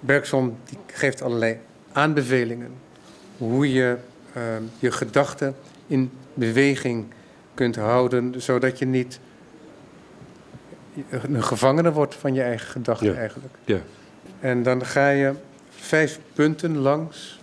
[0.00, 1.58] Bergson die geeft allerlei
[1.92, 2.72] aanbevelingen
[3.38, 3.96] hoe je
[4.36, 4.42] uh,
[4.78, 7.06] je gedachten in beweging
[7.54, 9.20] kunt houden, zodat je niet
[11.10, 13.14] een gevangene wordt van je eigen gedachten ja.
[13.14, 13.54] eigenlijk.
[13.64, 13.78] Ja.
[14.40, 15.32] En dan ga je
[15.70, 17.42] vijf punten langs.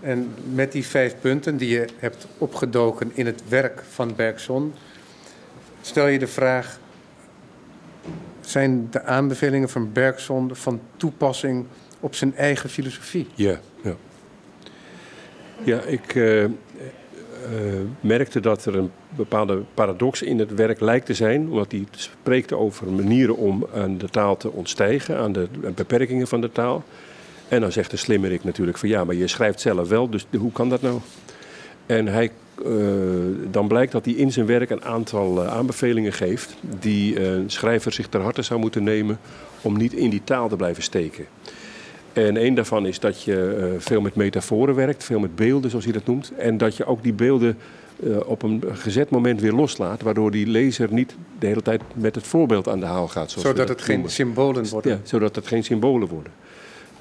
[0.00, 4.74] En met die vijf punten die je hebt opgedoken in het werk van Bergson,
[5.80, 6.78] stel je de vraag:
[8.56, 11.66] zijn de aanbevelingen van Bergson van toepassing
[12.00, 13.26] op zijn eigen filosofie?
[13.34, 13.94] Ja, ja.
[15.64, 16.50] Ja, ik uh, uh,
[18.00, 22.52] merkte dat er een bepaalde paradox in het werk lijkt te zijn, omdat hij spreekt
[22.52, 26.84] over manieren om aan de taal te ontstijgen, aan de beperkingen van de taal.
[27.48, 30.52] En dan zegt de slimmerik natuurlijk van ja, maar je schrijft zelf wel, dus hoe
[30.52, 31.00] kan dat nou?
[31.86, 32.30] En hij,
[32.66, 32.72] uh,
[33.50, 38.08] dan blijkt dat hij in zijn werk een aantal aanbevelingen geeft die een schrijver zich
[38.08, 39.18] ter harte zou moeten nemen
[39.60, 41.26] om niet in die taal te blijven steken.
[42.12, 45.94] En een daarvan is dat je veel met metaforen werkt, veel met beelden, zoals hij
[45.94, 46.32] dat noemt.
[46.36, 47.58] En dat je ook die beelden
[48.24, 52.26] op een gezet moment weer loslaat, waardoor die lezer niet de hele tijd met het
[52.26, 53.30] voorbeeld aan de haal gaat.
[53.30, 54.92] Zodat het geen symbolen worden.
[54.92, 56.32] Ja, zodat het geen symbolen worden.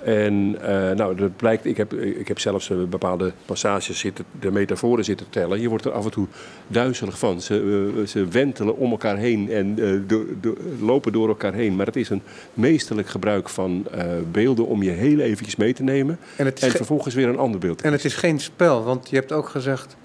[0.05, 4.51] En uh, nou, dat blijkt, ik heb, ik heb zelfs uh, bepaalde passages zitten, de
[4.51, 5.61] metaforen zitten tellen.
[5.61, 6.27] Je wordt er af en toe
[6.67, 7.41] duizelig van.
[7.41, 9.75] Ze, uh, ze wentelen om elkaar heen en
[10.07, 11.75] do, do, lopen door elkaar heen.
[11.75, 12.21] Maar het is een
[12.53, 13.87] meesterlijk gebruik van
[14.31, 16.19] beelden om je heel eventjes mee te nemen.
[16.35, 19.31] En, en vervolgens weer een ander beeld En het is geen spel, want je hebt
[19.31, 19.97] ook gezegd,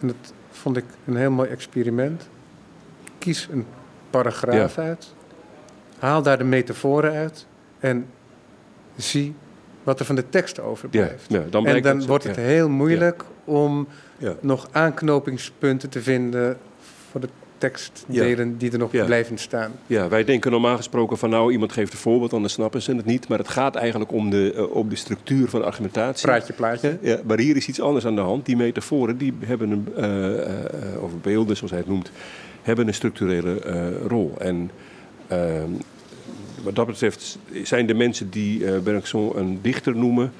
[0.00, 2.28] en dat vond ik een heel mooi experiment.
[3.18, 3.66] Kies een
[4.10, 4.82] paragraaf ja.
[4.82, 5.14] uit,
[5.98, 7.46] haal daar de metaforen uit
[7.78, 8.06] en
[8.96, 9.34] zie
[9.82, 11.24] wat er van de tekst overblijft.
[11.28, 13.88] Ja, ja, dan en dan het, wordt het heel moeilijk om
[14.40, 16.56] nog aanknopingspunten te vinden
[17.10, 17.28] voor de
[17.62, 19.72] tekstdelen die er nog blijven staan.
[19.86, 23.04] Ja, wij denken normaal gesproken van nou, iemand geeft een voorbeeld, anders snappen ze het
[23.04, 23.28] niet.
[23.28, 26.26] Maar het gaat eigenlijk om de, uh, om de structuur van de argumentatie.
[26.26, 26.98] Praatje, plaatje.
[27.00, 28.46] Ja, maar hier is iets anders aan de hand.
[28.46, 32.10] Die metaforen, die hebben een, uh, uh, of beelden zoals hij het noemt,
[32.62, 33.58] hebben een structurele
[34.06, 34.34] rol.
[34.38, 34.70] En
[35.28, 35.70] ehm,
[36.62, 40.32] wat dat betreft zijn de mensen die uh, Bergson een dichter noemen.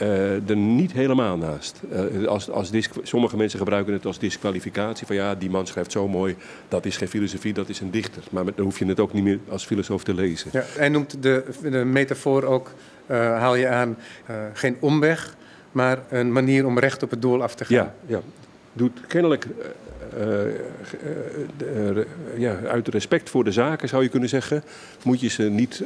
[0.00, 1.80] Uh, er niet helemaal naast.
[1.92, 2.70] Uh, als, als
[3.02, 6.36] sommige mensen gebruiken het als disqualificatie van ja, die man schrijft zo mooi,
[6.68, 8.22] dat is geen filosofie, dat is een dichter.
[8.30, 10.50] Maar dan hoef je het ook niet meer als filosoof te lezen.
[10.52, 12.70] Ja, hij noemt de, de metafoor ook,
[13.10, 13.96] uh, haal je aan,
[14.52, 15.36] geen omweg,
[15.72, 17.76] maar een manier om recht op het doel af te gaan.
[17.76, 18.20] Ja, ja.
[18.74, 19.46] Doet kennelijk
[20.18, 22.04] uh, uh,
[22.36, 24.62] ja, uit respect voor de zaken zou je kunnen zeggen,
[25.02, 25.84] moet je ze niet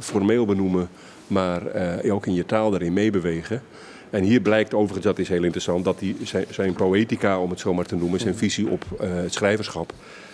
[0.00, 0.88] formeel benoemen,
[1.26, 1.62] maar
[2.10, 3.62] ook in je taal erin meebewegen.
[4.10, 7.60] En hier blijkt overigens, dat is heel interessant, dat die, zijn, zijn poëtica, om het
[7.60, 9.92] zo maar te noemen, zijn visie op het schrijverschap,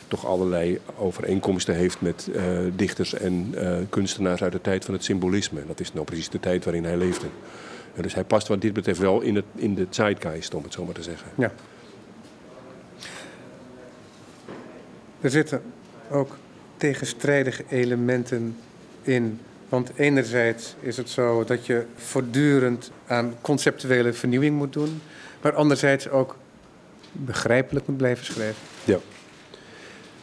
[0.09, 2.31] toch allerlei overeenkomsten heeft met
[2.77, 3.55] dichters en
[3.89, 5.61] kunstenaars uit de tijd van het symbolisme.
[5.67, 7.27] Dat is nou precies de tijd waarin hij leefde.
[8.01, 10.85] dus hij past wat dit betreft wel in, het, in de zeitgeist, om het zo
[10.85, 11.29] maar te zeggen.
[11.37, 11.53] Ja.
[15.25, 15.63] Er zitten
[16.11, 16.37] ook
[16.77, 18.57] tegenstrijdige elementen
[19.03, 19.41] in.
[19.69, 25.01] Want enerzijds is het zo dat je voortdurend aan conceptuele vernieuwing moet doen,
[25.43, 26.37] maar anderzijds ook
[27.13, 28.63] begrijpelijk moet blijven schrijven.
[28.85, 28.99] Ja.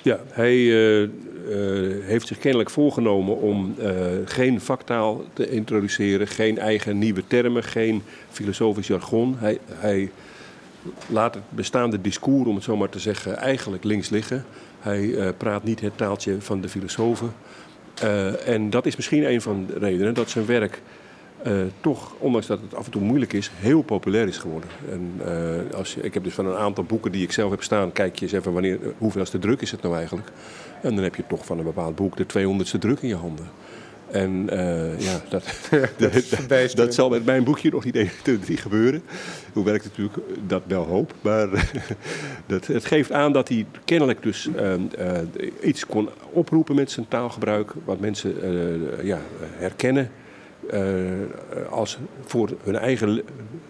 [0.01, 1.09] Ja, hij uh, uh,
[2.05, 3.87] heeft zich kennelijk voorgenomen om uh,
[4.25, 9.35] geen vaktaal te introduceren, geen eigen nieuwe termen, geen filosofisch jargon.
[9.37, 10.11] Hij, hij
[11.07, 14.45] laat het bestaande discours, om het zo maar te zeggen, eigenlijk links liggen.
[14.81, 17.33] Hij uh, praat niet het taaltje van de filosofen.
[18.03, 20.81] Uh, en dat is misschien een van de redenen dat zijn werk
[21.47, 24.69] uh, toch, ondanks dat het af en toe moeilijk is, heel populair is geworden.
[24.89, 25.21] En,
[25.75, 28.15] als je, ik heb dus van een aantal boeken die ik zelf heb staan, kijk
[28.15, 30.27] je eens even wanneer, hoeveelste druk is het nou eigenlijk.
[30.81, 33.45] En dan heb je toch van een bepaald boek de 200ste druk in je handen.
[34.11, 35.43] En uh, ja, dat,
[36.47, 39.03] dat, dat, zal met mijn boekje nog niet 1, 2, 3 gebeuren.
[39.53, 41.13] Hoewel ik natuurlijk dat wel hoop.
[41.21, 41.47] Maar
[42.45, 45.17] dat, het geeft aan dat hij kennelijk dus uh, uh,
[45.61, 47.73] iets kon oproepen met zijn taalgebruik.
[47.85, 48.35] Wat mensen
[49.03, 50.11] ja, herkennen
[51.69, 53.21] als voor hun eigen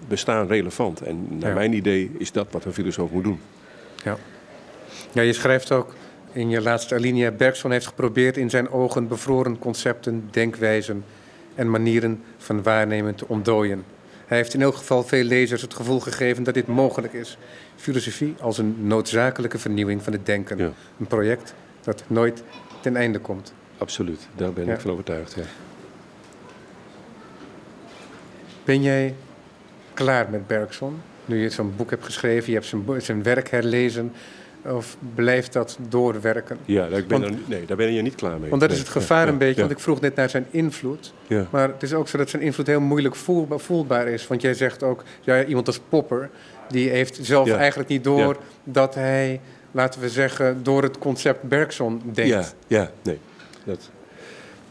[0.08, 1.02] bestaan relevant.
[1.02, 1.56] En naar ja.
[1.56, 3.40] mijn idee is dat wat een filosoof moet doen.
[4.04, 4.18] Ja,
[5.12, 5.94] ja je schrijft ook
[6.34, 11.04] in je laatste alinea, Bergson heeft geprobeerd in zijn ogen bevroren concepten, denkwijzen
[11.56, 13.84] en manieren van waarnemen te ontdooien.
[14.28, 17.38] Hij heeft in elk geval veel lezers het gevoel gegeven dat dit mogelijk is.
[17.76, 20.58] Filosofie als een noodzakelijke vernieuwing van het denken.
[20.58, 20.72] Ja.
[21.00, 22.44] Een project dat nooit
[22.82, 23.54] ten einde komt.
[23.78, 24.74] Absoluut, daar ben Ja.
[24.74, 25.34] ik van overtuigd.
[25.34, 25.44] Ja.
[28.64, 29.16] Ben jij
[29.94, 31.02] klaar met Bergson?
[31.26, 34.12] Nu je zo'n boek hebt geschreven, je hebt zijn, zijn werk herlezen.
[34.66, 36.58] Of blijft dat doorwerken?
[36.66, 38.50] Ja, daar ben, Want- er, nee, daar ben je niet klaar mee.
[38.50, 38.80] Want dat Nee.
[38.80, 39.54] is het gevaar Ja, een beetje.
[39.56, 41.14] ja, Want ik vroeg net naar zijn invloed.
[41.28, 41.48] ja.
[41.50, 44.28] Maar het is ook zo dat zijn invloed heel moeilijk voelbaar, voelbaar is.
[44.28, 46.30] Want jij zegt ook, ja, iemand als Popper,
[46.70, 49.42] die heeft zelf eigenlijk niet door dat hij,
[49.72, 52.32] laten we zeggen, door het concept Bergson denkt.
[52.32, 53.20] Ja, ja, nee.
[53.64, 53.90] Dat,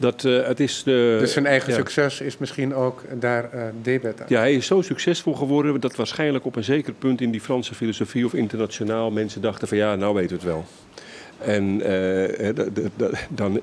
[0.01, 1.75] dat, eh, het is de, Dus zijn eigen ja.
[1.77, 4.25] succes is misschien ook daar eh debet aan.
[4.29, 7.75] Ja, hij is zo succesvol geworden dat waarschijnlijk op een zeker punt in die Franse
[7.75, 10.65] filosofie of internationaal mensen dachten van ja, nou weten we het wel.
[11.37, 12.49] En eh,
[13.29, 13.61] dan,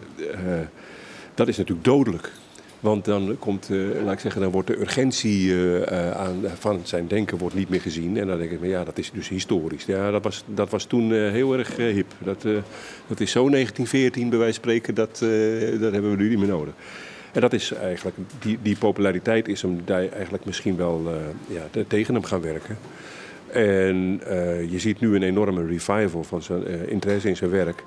[1.34, 2.32] dat is natuurlijk dodelijk.
[2.80, 6.80] Want dan komt, eh, laat ik zeggen, dan wordt de urgentie eh, eh, aan, van
[6.82, 8.16] zijn denken wordt niet meer gezien.
[8.16, 9.84] En dan denk ik, maar ja, dat is dus historisch.
[9.84, 12.12] Ja, dat was, dat was toen heel erg hip.
[12.18, 12.42] Dat,
[13.06, 15.18] dat is zo 1914 bij wijze van spreken, dat,
[15.80, 16.74] dat hebben we nu niet meer nodig.
[17.32, 21.12] En dat is eigenlijk, die, die populariteit is hem daar eigenlijk misschien wel
[21.46, 22.78] ja, te- tegen hem gaan werken.
[23.52, 24.20] En
[24.70, 27.84] je ziet nu een enorme revival van zijn interesse in zijn werk.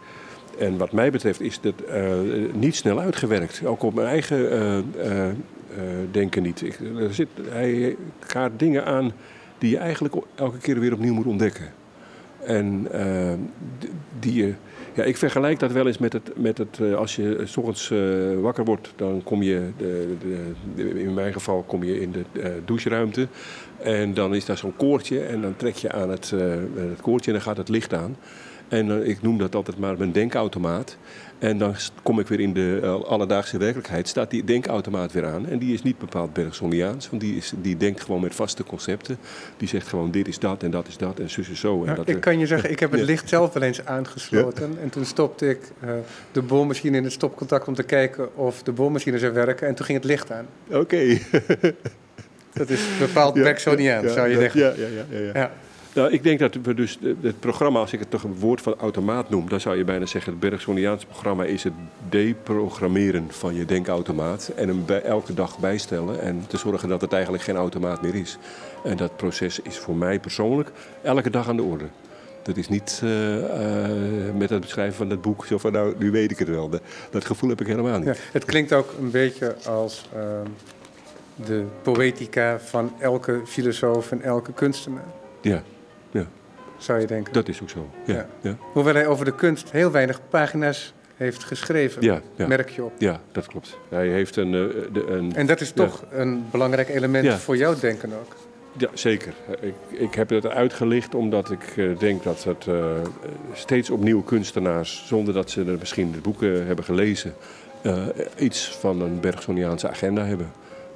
[0.62, 2.14] En wat mij betreft is dat eh,
[2.54, 3.66] niet snel uitgewerkt.
[3.66, 5.34] Ook op mijn eigen eh, eh,
[6.12, 6.62] denken niet.
[6.62, 7.96] Ik, er zit, hij
[8.28, 9.12] kaart dingen aan
[9.58, 11.74] die je eigenlijk elke keer weer opnieuw moet ontdekken.
[12.46, 12.88] En
[14.20, 14.54] die je.
[14.94, 17.94] Ja, ik vergelijk dat wel eens met het, met het als je s ochtends
[18.42, 20.16] wakker wordt, dan kom je, de,
[20.76, 23.28] de, in mijn geval kom je in de eh, doucheruimte.
[23.78, 26.30] En dan is daar zo'n koordje en dan trek je aan het,
[26.76, 28.16] het koordje en dan gaat het licht aan.
[28.72, 30.98] En eh, ik noem dat altijd maar mijn denkautomaat.
[31.40, 35.48] En dan kom ik weer in de eh, alledaagse werkelijkheid, staat die denkautomaat weer aan.
[35.48, 39.18] En die is niet bepaald Bergsoniaans, want die, is, die denkt gewoon met vaste concepten.
[39.58, 41.82] Die zegt gewoon dit is dat en dat is dat en zus is zo.
[41.82, 43.06] En Ja, dat, ik eh, kan je zeggen, ik heb het Ja.
[43.06, 44.78] licht zelf wel eens aangesloten.
[44.82, 45.60] En toen stopte ik
[46.32, 49.68] de boormachine in het stopcontact om te kijken of de boormachine zou werken.
[49.68, 50.46] En toen ging het licht aan.
[50.68, 51.18] Oké.
[52.54, 54.60] Dat is bepaald Ja, Bergsoniaans, zou je zeggen.
[54.60, 55.32] Ja, ja, ja.
[55.34, 55.52] Ja.
[55.94, 58.76] Nou, ik denk dat we dus het programma, als ik het toch een woord van
[58.76, 61.74] automaat noem, dan zou je bijna zeggen: het Bergsoniaans programma is het
[62.10, 64.52] deprogrammeren van je denkautomaat.
[64.56, 68.16] En hem bij, elke dag bijstellen en te zorgen dat het eigenlijk geen automaat meer
[68.16, 68.38] is.
[68.84, 70.72] En dat proces is voor mij persoonlijk
[71.02, 71.86] elke dag aan de orde.
[72.42, 76.12] Dat is niet eh, eh, met het beschrijven van het boek, zo van nou, nu
[76.12, 76.70] weet ik het wel.
[76.70, 78.08] Dat, dat gevoel heb ik helemaal niet.
[78.08, 80.48] Ja, het klinkt ook een beetje als ehm,
[81.36, 85.06] de poëtica van elke filosoof en elke kunstenaar,
[85.42, 85.64] Ja,
[86.84, 87.34] zou je denken.
[87.34, 87.90] dat is ook zo.
[88.06, 88.26] Ja, Ja.
[88.42, 88.56] ja.
[88.74, 92.92] Hoewel hij over de kunst heel weinig pagina's heeft geschreven, ja, ja, merk je op.
[92.98, 93.78] ja, dat klopt.
[93.90, 95.86] Hij heeft een, eh, de, een En dat is Ja.
[95.86, 97.38] toch een belangrijk element Ja.
[97.38, 98.36] voor jouw denken ook.
[98.78, 99.34] Ja, zeker.
[99.60, 102.86] Ik, ik heb het uitgelicht omdat ik eh, denk dat het eh,
[103.54, 107.34] steeds opnieuw kunstenaars, zonder dat ze er misschien de boeken hebben gelezen,
[107.82, 108.06] eh,
[108.38, 110.52] iets van een Bergsoniaanse agenda hebben.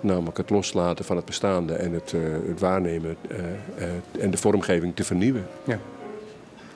[0.06, 3.90] Namelijk het loslaten van het bestaande en het, eh, het waarnemen eh, eh,
[4.20, 5.48] en de vormgeving te vernieuwen.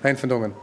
[0.02, 0.54] Hein van Dongen,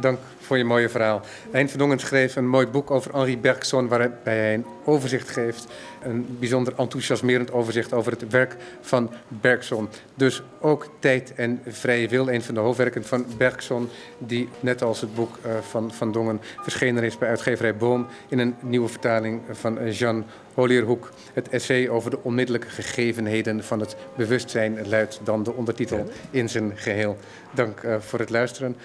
[0.00, 1.20] dank voor je mooie verhaal.
[1.50, 5.66] Hein van Dongen schreef een mooi boek over Henri Bergson, waarbij hij een overzicht geeft.
[6.02, 9.88] Een bijzonder enthousiasmerend overzicht over het werk van Bergson.
[10.14, 13.88] Dus ook Tijd en Vrije Wil, een van de hoofdwerken van Bergson,
[14.18, 18.54] die net als het boek van Van Dongen verschenen is bij uitgeverij Boom in een
[18.60, 21.10] nieuwe vertaling van Jean Holierhoek.
[21.32, 26.72] Het essay over de onmiddellijke gegevenheden van het bewustzijn luidt dan de ondertitel in zijn
[26.74, 27.16] geheel.
[27.54, 28.76] Dank eh, voor het luisteren.